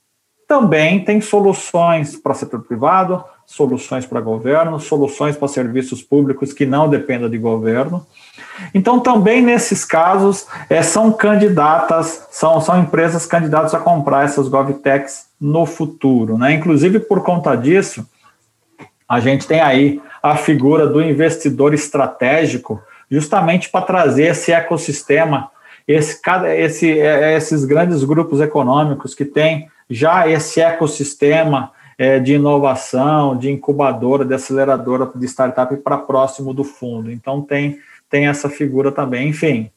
[0.45, 6.89] também têm soluções para setor privado, soluções para governo, soluções para serviços públicos que não
[6.89, 8.05] dependam de governo.
[8.73, 15.27] Então, também nesses casos, é, são candidatas, são, são empresas candidatas a comprar essas GovTechs
[15.39, 16.37] no futuro.
[16.37, 16.53] Né?
[16.53, 18.05] Inclusive, por conta disso,
[19.07, 25.49] a gente tem aí a figura do investidor estratégico, justamente para trazer esse ecossistema,
[25.87, 26.19] esse,
[26.55, 33.51] esse, é, esses grandes grupos econômicos que têm já esse ecossistema é, de inovação, de
[33.51, 37.11] incubadora, de aceleradora de startup para próximo do fundo.
[37.11, 37.79] Então, tem,
[38.09, 39.29] tem essa figura também.
[39.29, 39.71] Enfim,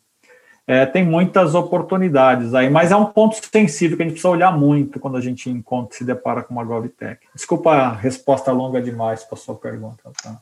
[0.67, 4.57] é, tem muitas oportunidades aí, mas é um ponto sensível que a gente precisa olhar
[4.57, 7.19] muito quando a gente encontra, se depara com uma GovTech.
[7.35, 9.99] Desculpa a resposta longa demais para a sua pergunta.
[10.23, 10.37] Tá?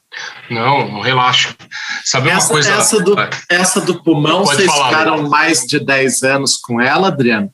[0.50, 1.54] Não, relaxa.
[2.04, 2.72] Sabe essa, uma coisa?
[2.74, 3.16] Essa do,
[3.48, 7.50] essa do pulmão, Pode vocês falar, ficaram mais de 10 anos com ela, Adriano?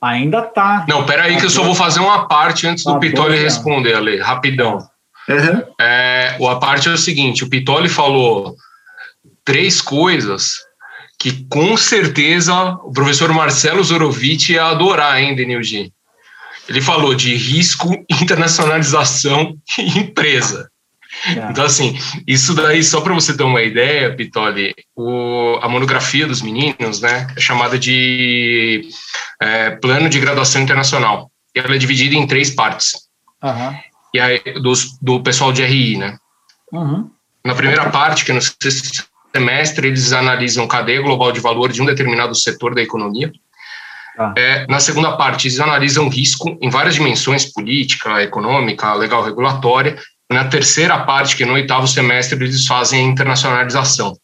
[0.00, 0.86] Ainda tá.
[0.88, 3.94] Não, peraí tá que eu só vou fazer uma parte antes tá do Pitoli responder,
[3.94, 4.78] Ale, rapidão.
[5.28, 5.62] Uhum.
[5.80, 8.54] É, a parte é o seguinte, o Pitoli falou
[9.46, 10.56] três coisas
[11.18, 15.92] que com certeza o professor Marcelo Zorovitch ia adorar, hein, Denilgi?
[16.68, 20.68] Ele falou de risco, internacionalização e empresa.
[21.24, 21.50] É.
[21.50, 26.42] Então, assim, isso daí, só para você ter uma ideia, Pitoli, o, a monografia dos
[26.42, 28.86] meninos, né, é chamada de
[29.40, 31.30] é, Plano de Graduação Internacional.
[31.54, 33.08] Ela é dividida em três partes.
[33.42, 33.78] Uhum.
[34.12, 36.18] E aí, dos, do pessoal de RI, né?
[36.72, 37.10] Uhum.
[37.44, 41.82] Na primeira parte, que é no sexto semestre, eles analisam cadeia global de valor de
[41.82, 43.32] um determinado setor da economia.
[44.18, 44.32] Ah.
[44.36, 49.96] É, na segunda parte, eles analisam risco em várias dimensões, política, econômica, legal, regulatória.
[50.30, 54.16] Na terceira parte, que é no oitavo semestre, eles fazem a internacionalização.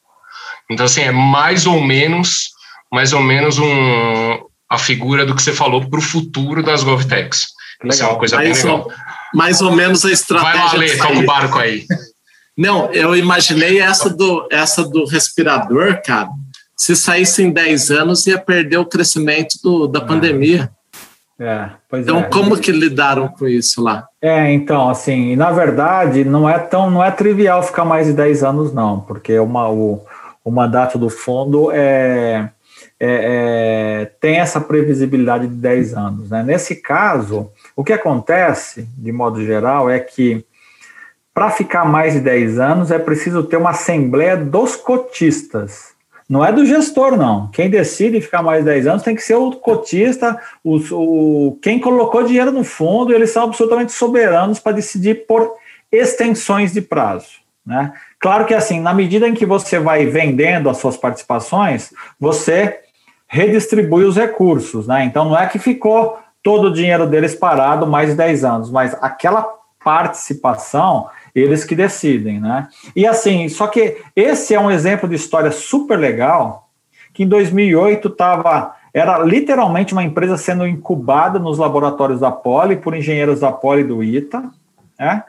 [0.70, 2.50] Então, assim, é mais ou menos,
[2.90, 7.46] mais ou menos um, a figura do que você falou para o futuro das GovTechs.
[7.84, 8.88] Isso é uma coisa mais bem legal.
[9.34, 10.58] mais ou menos a estratégia.
[10.58, 11.84] Vai lá, Lê, toca o barco aí.
[12.57, 16.28] Não, eu imaginei essa do, essa do respirador, cara.
[16.76, 20.70] Se saísse em 10 anos, ia perder o crescimento do, da pandemia.
[21.38, 22.22] É, então, é.
[22.24, 24.07] como que lidaram com isso lá?
[24.20, 28.44] É, então, assim, na verdade, não é tão, não é trivial ficar mais de 10
[28.44, 30.05] anos, não, porque uma, o,
[30.44, 32.48] o mandato do fundo é,
[33.00, 36.30] é, é, tem essa previsibilidade de 10 anos.
[36.30, 36.42] Né?
[36.44, 40.44] Nesse caso, o que acontece, de modo geral, é que
[41.35, 45.93] para ficar mais de 10 anos é preciso ter uma assembleia dos cotistas.
[46.28, 47.49] Não é do gestor, não.
[47.49, 51.78] Quem decide ficar mais de 10 anos tem que ser o cotista, o, o quem
[51.78, 55.55] colocou dinheiro no fundo, eles são absolutamente soberanos para decidir por
[55.91, 57.43] extensões de prazo.
[57.66, 57.93] Né?
[58.18, 62.80] Claro que assim, na medida em que você vai vendendo as suas participações, você
[63.26, 64.87] redistribui os recursos.
[64.87, 65.05] Né?
[65.05, 68.97] Então não é que ficou todo o dinheiro deles parado mais de 10 anos, mas
[69.01, 69.43] aquela
[69.85, 72.68] participação eles que decidem, né?
[72.95, 76.68] E assim, só que esse é um exemplo de história super legal,
[77.12, 82.95] que em 2008 estava era literalmente uma empresa sendo incubada nos laboratórios da Poli por
[82.95, 84.51] engenheiros da Poli do ITA,
[84.99, 85.24] né?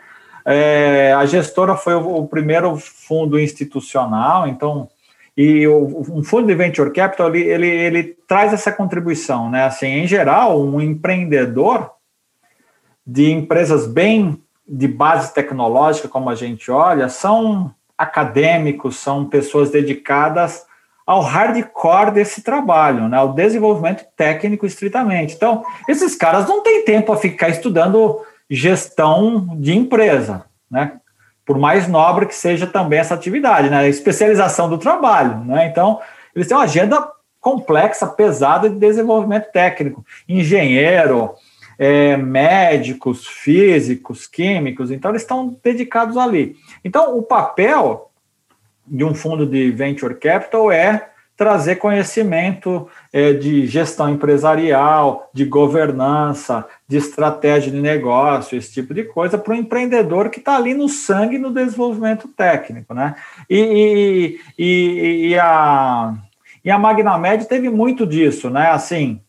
[0.45, 4.89] É, a gestora foi o, o, primeiro fundo institucional, então
[5.37, 9.63] e o, um fundo de venture capital ele, ele, ele traz essa contribuição, né?
[9.63, 11.89] Assim, em geral, um empreendedor
[13.07, 20.65] de empresas bem de base tecnológica, como a gente olha, são acadêmicos, são pessoas dedicadas
[21.05, 25.35] ao hardcore desse trabalho, né, ao desenvolvimento técnico estritamente.
[25.35, 30.93] Então, esses caras não têm tempo a ficar estudando gestão de empresa, né?
[31.45, 33.79] Por mais nobre que seja também essa atividade, né?
[33.79, 35.67] A especialização do trabalho, né?
[35.67, 35.99] Então,
[36.33, 37.05] eles têm uma agenda
[37.41, 40.05] complexa, pesada de desenvolvimento técnico.
[40.27, 41.33] Engenheiro,
[41.77, 46.55] é, médicos, físicos, químicos, então eles estão dedicados ali.
[46.83, 48.11] Então, o papel
[48.85, 56.65] de um fundo de venture capital é trazer conhecimento é, de gestão empresarial, de governança,
[56.87, 60.87] de estratégia de negócio, esse tipo de coisa, para o empreendedor que está ali no
[60.87, 62.93] sangue no desenvolvimento técnico.
[62.93, 63.15] Né?
[63.49, 66.13] E, e, e, e a,
[66.63, 68.69] e a teve muito disso, né?
[68.69, 69.19] Assim,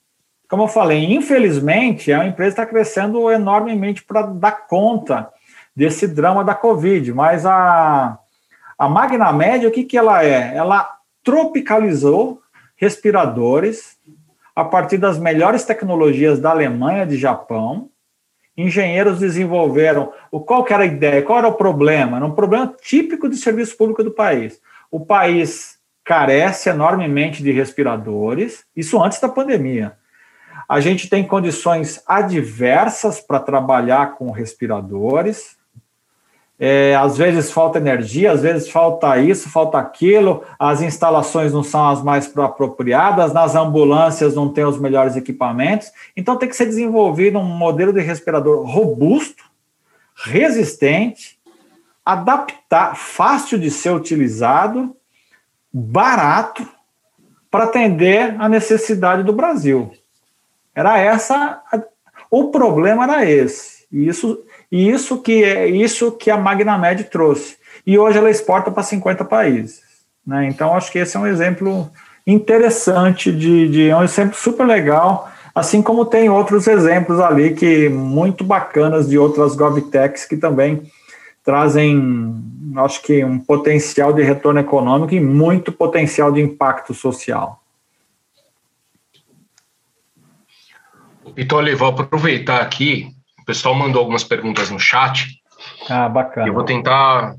[0.55, 5.28] como eu falei, infelizmente, a empresa está crescendo enormemente para dar conta
[5.74, 8.16] desse drama da Covid, mas a,
[8.78, 10.55] a Magna Média, o que, que ela é?
[10.55, 10.88] Ela
[11.24, 12.40] tropicalizou
[12.76, 13.98] respiradores
[14.55, 17.90] a partir das melhores tecnologias da Alemanha, de Japão.
[18.57, 22.18] Engenheiros desenvolveram o qual era a ideia, qual era o problema?
[22.18, 24.61] Era um problema típico de serviço público do país.
[24.88, 29.96] O país carece enormemente de respiradores, isso antes da pandemia.
[30.69, 35.57] A gente tem condições adversas para trabalhar com respiradores.
[36.59, 41.89] é, às vezes falta energia, às vezes falta isso, falta aquilo, as instalações não são
[41.89, 47.39] as mais apropriadas, nas ambulâncias não tem os melhores equipamentos, então tem que ser desenvolvido
[47.39, 49.45] um modelo de respirador robusto,
[50.15, 51.39] resistente,
[52.05, 54.97] adaptar, fácil de ser utilizado,
[55.73, 56.67] barato,
[57.51, 59.93] para atender a necessidade do Brasil.
[60.75, 61.62] Era essa,
[62.31, 63.85] o problema era esse.
[63.93, 67.57] E isso, e isso que é isso que a Magnamed trouxe.
[67.87, 69.83] E hoje ela exporta para 50 países.
[70.27, 70.49] Né?
[70.49, 71.91] Então, acho que esse é um exemplo
[72.27, 77.89] interessante de, de é um exemplo super legal, assim como tem outros exemplos ali que
[77.89, 80.83] muito bacanas de outras GovTechs que também
[81.45, 82.35] trazem,
[82.77, 87.61] acho que um potencial de retorno econômico e muito potencial de impacto social.
[91.35, 93.09] Vitório, vou aproveitar aqui,
[93.41, 95.29] o pessoal mandou algumas perguntas no chat.
[95.89, 96.47] Ah, bacana.
[96.47, 97.35] Eu vou tentar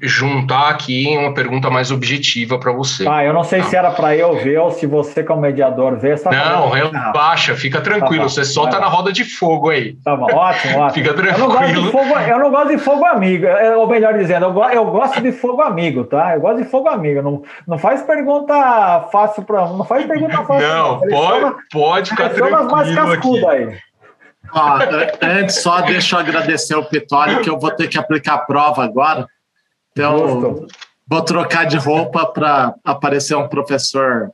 [0.00, 3.06] juntar aqui uma pergunta mais objetiva para você.
[3.08, 3.66] Ah, eu não sei tá.
[3.66, 6.30] se era para eu ver ou se você, como mediador, vê essa.
[6.30, 8.24] Não, relaxa, fica tranquilo.
[8.24, 9.94] Tá você só tá na roda de fogo aí.
[10.04, 10.90] Tá bom, ótimo, ótimo.
[10.90, 11.36] fica tranquilo.
[11.36, 14.46] Eu não gosto de fogo, eu não gosto de fogo amigo, é, ou melhor dizendo,
[14.46, 16.34] eu, eu gosto de fogo amigo, tá?
[16.34, 17.22] Eu gosto de fogo amigo.
[17.22, 19.66] Não, não faz pergunta fácil para.
[19.68, 20.68] Não faz pergunta fácil.
[20.68, 21.08] Não, não.
[21.08, 22.70] pode, pode ficar tranquilo.
[22.70, 23.76] mais cascudo aí.
[24.52, 24.78] Ó,
[25.22, 28.84] antes, só deixa eu agradecer o Pitório, que eu vou ter que aplicar a prova
[28.84, 29.26] agora.
[29.96, 30.66] Então,
[31.08, 34.30] vou trocar de roupa para aparecer um professor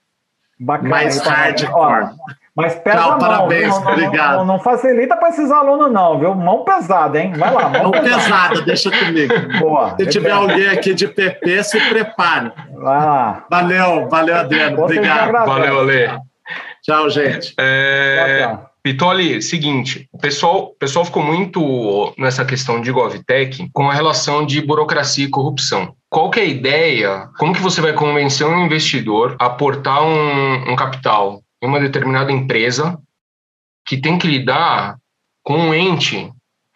[0.59, 2.11] Bacana, mais então, hardcore.
[2.55, 4.37] Mas pega não, parabéns, não, não, obrigado.
[4.39, 6.35] Não, não, facilita para esses alunos, não, viu?
[6.35, 7.33] Mão pesada, hein?
[7.35, 8.49] Vai lá, mão, mão pesada.
[8.49, 8.63] pesada.
[8.63, 9.33] deixa comigo.
[9.61, 9.97] Boa.
[9.97, 12.53] Se tiver alguém aqui de PP, se prepare.
[12.75, 13.47] Vai lá.
[13.49, 14.83] Valeu, valeu, Adriano.
[14.83, 15.33] Obrigado.
[15.33, 16.21] Valeu, Ale.
[16.83, 17.55] Tchau, gente.
[17.57, 18.45] É...
[18.45, 18.72] Tchau, tchau.
[18.83, 24.45] Pitoli, seguinte, o pessoal, o pessoal ficou muito nessa questão de GovTech com a relação
[24.45, 25.95] de burocracia e corrupção.
[26.11, 27.29] Qual que é a ideia?
[27.39, 32.33] Como que você vai convencer um investidor a aportar um, um capital em uma determinada
[32.33, 32.99] empresa
[33.87, 34.97] que tem que lidar
[35.45, 36.33] com um ente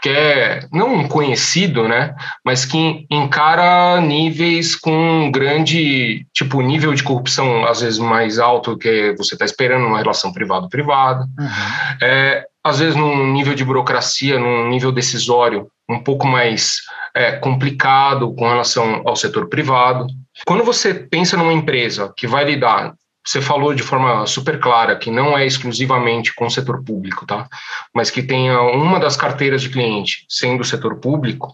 [0.06, 7.02] que é não um conhecido, né, mas que encara níveis com grande, tipo, nível de
[7.02, 11.96] corrupção às vezes mais alto que você está esperando numa relação privado-privada, uhum.
[12.00, 16.82] é, às vezes num nível de burocracia, num nível decisório um pouco mais
[17.12, 20.06] é, complicado com relação ao setor privado.
[20.46, 22.94] Quando você pensa numa empresa que vai lidar
[23.26, 27.48] você falou de forma super clara que não é exclusivamente com o setor público, tá?
[27.92, 31.52] Mas que tenha uma das carteiras de cliente sendo o setor público.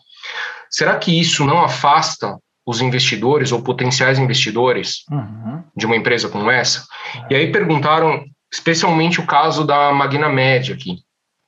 [0.70, 5.64] Será que isso não afasta os investidores ou potenciais investidores uhum.
[5.74, 6.86] de uma empresa como essa?
[7.30, 10.98] E aí perguntaram especialmente o caso da Magna Média aqui,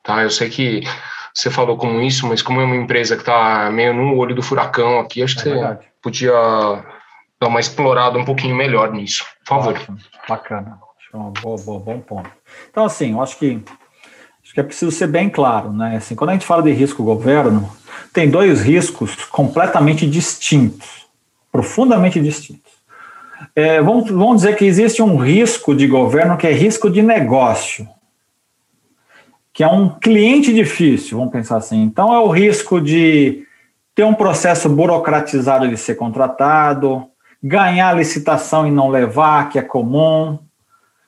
[0.02, 0.22] tá?
[0.22, 0.82] Eu sei que
[1.34, 4.42] você falou como isso, mas como é uma empresa que está meio no olho do
[4.42, 6.32] furacão aqui, acho que é você podia
[7.44, 9.24] dar uma explorada um pouquinho melhor nisso.
[9.40, 9.74] Por favor.
[9.74, 9.98] Ótimo.
[10.28, 10.78] Bacana.
[11.12, 12.28] Boa, bom ponto.
[12.70, 13.62] Então, assim, eu acho que
[14.42, 15.96] acho que é preciso ser bem claro, né?
[15.96, 17.70] Assim, quando a gente fala de risco governo,
[18.12, 21.06] tem dois riscos completamente distintos,
[21.52, 22.72] profundamente distintos.
[23.54, 27.88] É, vamos, vamos dizer que existe um risco de governo que é risco de negócio,
[29.52, 31.80] que é um cliente difícil, vamos pensar assim.
[31.82, 33.46] Então, é o risco de
[33.94, 37.08] ter um processo burocratizado de ser contratado,
[37.46, 40.38] ganhar licitação e não levar, que é comum,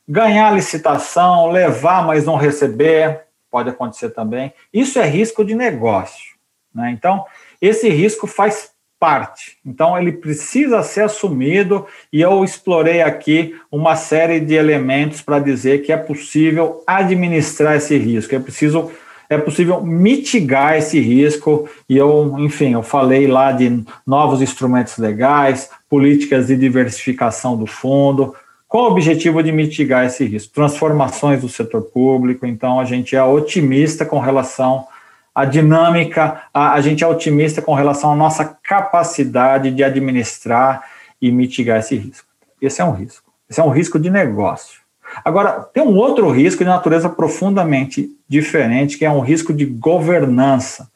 [0.07, 4.53] ganhar licitação, levar, mas não receber, pode acontecer também.
[4.71, 6.37] Isso é risco de negócio.
[6.75, 6.91] Né?
[6.91, 7.25] Então,
[7.59, 9.57] esse risco faz parte.
[9.65, 15.83] Então, ele precisa ser assumido e eu explorei aqui uma série de elementos para dizer
[15.83, 18.91] que é possível administrar esse risco, é preciso
[19.29, 25.71] é possível mitigar esse risco e eu, enfim, eu falei lá de novos instrumentos legais,
[25.97, 28.35] políticas de diversificação do fundo,
[28.69, 33.25] com o objetivo de mitigar esse risco, transformações do setor público, então a gente é
[33.25, 34.87] otimista com relação
[35.35, 40.85] à dinâmica, a, a gente é otimista com relação à nossa capacidade de administrar
[41.19, 42.29] e mitigar esse risco.
[42.61, 43.33] Esse é um risco.
[43.49, 44.83] Esse é um risco de negócio.
[45.25, 50.91] Agora, tem um outro risco de natureza profundamente diferente, que é um risco de governança.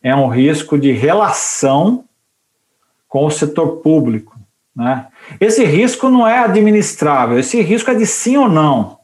[0.00, 2.04] É um risco de relação
[3.08, 4.35] com o setor público.
[4.76, 5.06] Né?
[5.40, 8.98] Esse risco não é administrável, esse risco é de sim ou não.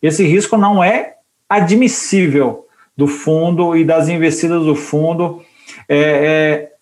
[0.00, 1.14] Esse risco não é
[1.48, 2.66] admissível
[2.96, 5.42] do fundo e das investidas do fundo
[5.88, 6.72] é, é,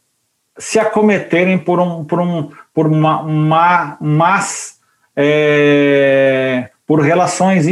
[0.58, 4.78] se acometerem por, um, por, um, por uma, uma mas
[5.16, 7.66] é, por relações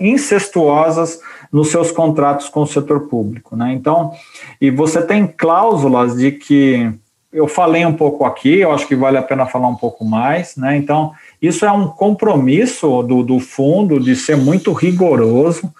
[0.00, 1.20] incestuosas
[1.52, 3.54] nos seus contratos com o setor público.
[3.56, 3.72] Né?
[3.72, 4.12] Então,
[4.60, 6.92] e você tem cláusulas de que
[7.36, 10.56] eu falei um pouco aqui, eu acho que vale a pena falar um pouco mais,
[10.56, 10.74] né?
[10.76, 15.70] Então, isso é um compromisso do, do fundo de ser muito rigoroso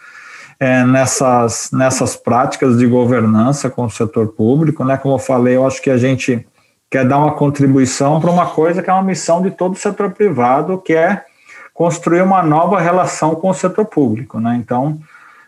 [0.60, 4.98] é, nessas, nessas práticas de governança com o setor público, né?
[4.98, 6.46] Como eu falei, eu acho que a gente
[6.90, 10.10] quer dar uma contribuição para uma coisa que é uma missão de todo o setor
[10.10, 11.24] privado, que é
[11.72, 14.56] construir uma nova relação com o setor público, né?
[14.60, 14.98] Então,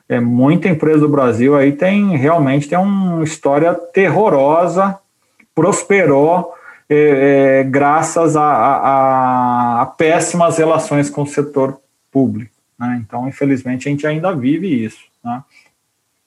[0.08, 4.98] é, muita empresa do Brasil aí tem realmente tem uma história terrorosa,
[5.58, 6.54] prosperou
[6.88, 11.80] é, é, graças a, a, a, péssimas relações com o setor
[12.12, 12.54] público.
[12.78, 13.02] Né?
[13.04, 15.00] Então, infelizmente, a gente ainda vive isso.
[15.24, 15.42] Né?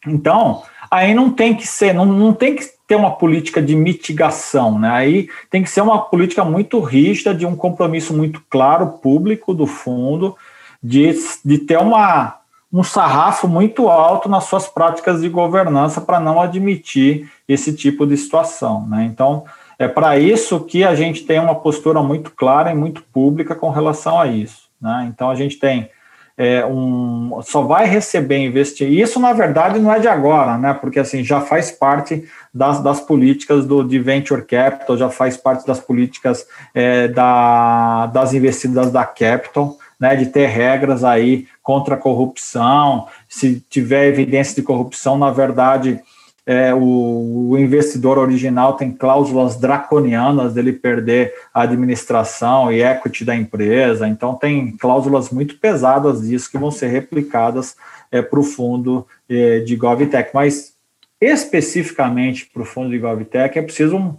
[0.06, 4.78] Então, aí não tem que ser, não, não tem que ter uma política de mitigação,
[4.78, 4.92] né?
[4.92, 9.66] Aí tem que ser uma política muito rígida, de um compromisso muito claro, público do
[9.66, 10.36] fundo,
[10.84, 12.41] de, de ter uma
[12.72, 18.16] um sarrafo muito alto nas suas práticas de governança para não admitir esse tipo de
[18.16, 18.88] situação.
[18.88, 19.04] Né?
[19.12, 19.44] Então,
[19.78, 23.70] é para isso que a gente tem uma postura muito clara e muito pública com
[23.70, 24.70] relação a isso.
[24.82, 25.12] Né?
[25.14, 25.90] Então, a gente tem
[26.38, 28.90] é, um, só vai receber investir.
[28.90, 30.74] Isso, na verdade, não é de agora, né?
[30.74, 32.24] porque assim, já faz parte
[32.54, 38.34] das, das políticas do, de venture capital, já faz parte das políticas é, da, das
[38.34, 43.08] investidas da capital né, de ter regras aí contra a corrupção.
[43.30, 46.02] Se tiver evidência de corrupção, na verdade,
[46.44, 53.36] é, o, o, investidor original tem cláusulas draconianas dele perder a administração e equity da
[53.36, 54.08] empresa.
[54.08, 57.76] Então, tem cláusulas muito pesadas disso que vão ser replicadas
[58.12, 60.32] é, para o fundo é, de GovTech.
[60.34, 60.74] Mas,
[61.22, 64.18] especificamente para o fundo de GovTech, é preciso um,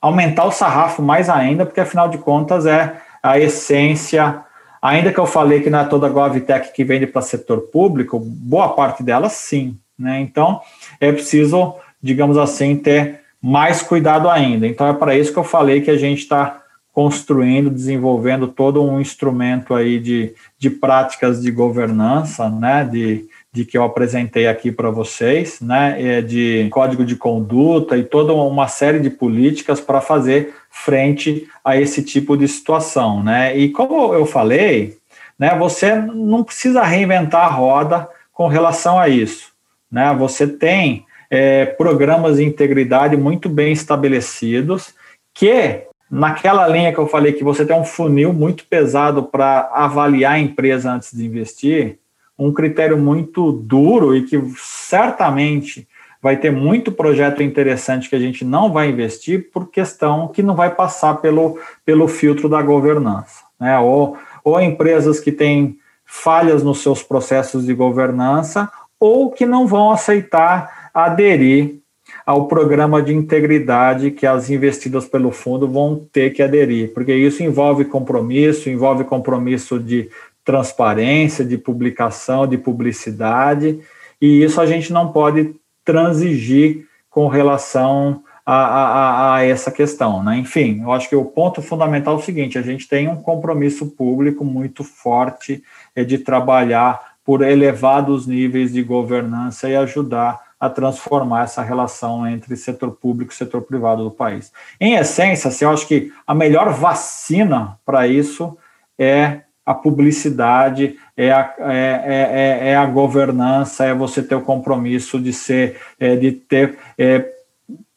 [0.00, 4.42] aumentar o sarrafo mais ainda, porque, afinal de contas, é a essência
[4.82, 8.18] Ainda que eu falei que não é toda a GovTech que vende para setor público,
[8.18, 9.78] boa parte dela sim.
[9.96, 10.20] Né?
[10.20, 10.60] Então,
[11.00, 14.66] é preciso, digamos assim, ter mais cuidado ainda.
[14.66, 19.00] Então, é para isso que eu falei que a gente está construindo, desenvolvendo todo um
[19.00, 24.88] instrumento aí de, de práticas de governança, né, de, de que eu apresentei aqui para
[24.90, 30.54] vocês, né, é de código de conduta e toda uma série de políticas para fazer
[30.70, 33.54] frente a esse tipo de situação, né?
[33.54, 34.96] E como eu falei,
[35.38, 39.52] né, você não precisa reinventar a roda com relação a isso,
[39.90, 40.14] né?
[40.18, 44.94] Você tem é, programas de integridade muito bem estabelecidos
[45.34, 50.32] que naquela linha que eu falei que você tem um funil muito pesado para avaliar
[50.32, 51.98] a empresa antes de investir,
[52.46, 55.86] um critério muito duro e que certamente
[56.20, 60.54] vai ter muito projeto interessante que a gente não vai investir por questão que não
[60.54, 63.42] vai passar pelo, pelo filtro da governança.
[63.58, 63.76] Né?
[63.78, 68.70] Ou, ou empresas que têm falhas nos seus processos de governança
[69.00, 71.82] ou que não vão aceitar aderir
[72.24, 77.42] ao programa de integridade que as investidas pelo fundo vão ter que aderir, porque isso
[77.42, 80.08] envolve compromisso, envolve compromisso de
[80.44, 83.80] transparência, de publicação, de publicidade,
[84.20, 85.54] e isso a gente não pode
[85.84, 90.22] transigir com relação a, a, a, essa questão.
[90.22, 90.38] Né?
[90.38, 93.86] Enfim, eu acho que o ponto fundamental é o seguinte: a gente tem um compromisso
[93.86, 95.62] público muito forte
[95.94, 102.56] é de trabalhar por elevados níveis de governança e ajudar a transformar essa relação entre
[102.56, 104.52] setor público e setor privado do país.
[104.80, 108.56] Em essência, assim, eu acho que a melhor vacina para isso
[108.98, 114.40] é a publicidade, é a, é, é, é, é a governança, é você ter o
[114.40, 117.24] compromisso de ser, é, de ter é,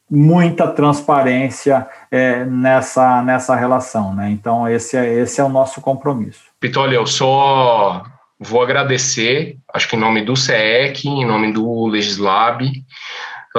[0.10, 4.30] muita transparência é, nessa, nessa relação, né?
[4.30, 6.44] Então esse é, esse é o nosso compromisso.
[6.60, 8.04] Pitolio, eu só
[8.40, 12.70] vou agradecer, acho que em nome do CEEC, em nome do Legislab,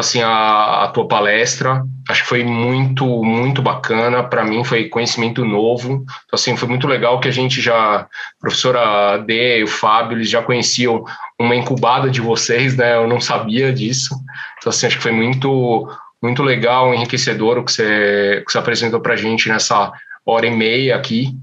[0.00, 1.82] assim, a, a, tua palestra.
[2.08, 4.22] Acho que foi muito, muito bacana.
[4.22, 6.04] Para mim, foi conhecimento novo.
[6.04, 8.08] Então, assim, foi muito legal que a gente já, a
[8.40, 11.04] professora D e o Fábio, eles já conheciam
[11.40, 12.96] uma incubada de vocês, né?
[12.96, 14.14] Eu não sabia disso.
[14.58, 15.88] Então, assim, acho que foi muito,
[16.22, 19.90] muito legal, enriquecedor o que você, que você apresentou para gente nessa
[20.26, 21.34] hora e meia aqui.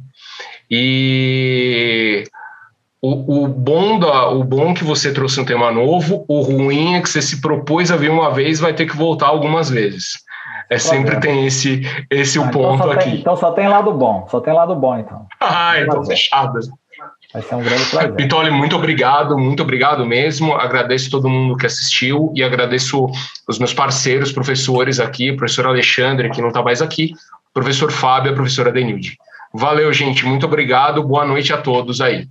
[0.70, 2.24] E
[3.06, 7.02] o, o, bom da, o bom que você trouxe um tema novo, o ruim é
[7.02, 10.24] que você se propôs a vir uma vez, vai ter que voltar algumas vezes.
[10.70, 13.04] É sempre tem esse esse ah, o então ponto aqui.
[13.04, 15.26] Tem, então só tem lado bom, só tem lado bom então.
[15.42, 16.62] Ah, então fechado.
[17.34, 18.16] Vai ser um grande prazer.
[18.16, 20.54] Pitoli, muito obrigado, muito obrigado mesmo.
[20.54, 23.08] Agradeço todo mundo que assistiu e agradeço
[23.50, 27.12] os meus parceiros, professores aqui, professor Alexandre, que não está mais aqui,
[27.54, 29.18] professor Fábio e a professora Denilde.
[29.54, 30.26] Valeu, gente.
[30.26, 31.04] Muito obrigado.
[31.04, 32.30] Boa noite a todos aí.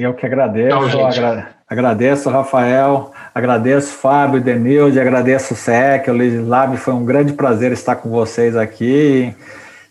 [0.00, 6.94] Eu que agradeço, agra agradeço, Rafael, Agradeço Fábio, Denilde, agradeço o SEC, o Legislab, foi
[6.94, 9.34] um grande prazer estar com vocês aqui.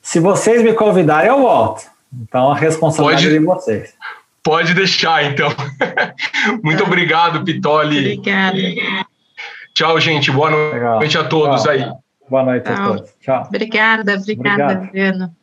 [0.02, 1.84] Se vocês me convidarem, eu volto.
[2.14, 3.94] Então a responsabilidade pode, é de vocês.
[4.44, 5.50] Pode deixar, então.
[6.64, 8.18] Muito obrigado, Pitoli.
[8.18, 8.58] Obrigada.
[9.74, 10.32] Tchau, gente.
[10.32, 11.00] Boa noite Legal.
[11.00, 11.72] a todos Tchau.
[11.72, 11.86] aí.
[12.30, 12.74] Boa noite Tchau.
[12.74, 13.14] a todos.
[13.22, 13.44] Tchau.
[13.48, 14.84] Obrigada, obrigada, Obrigado.
[14.84, 15.39] Adriano.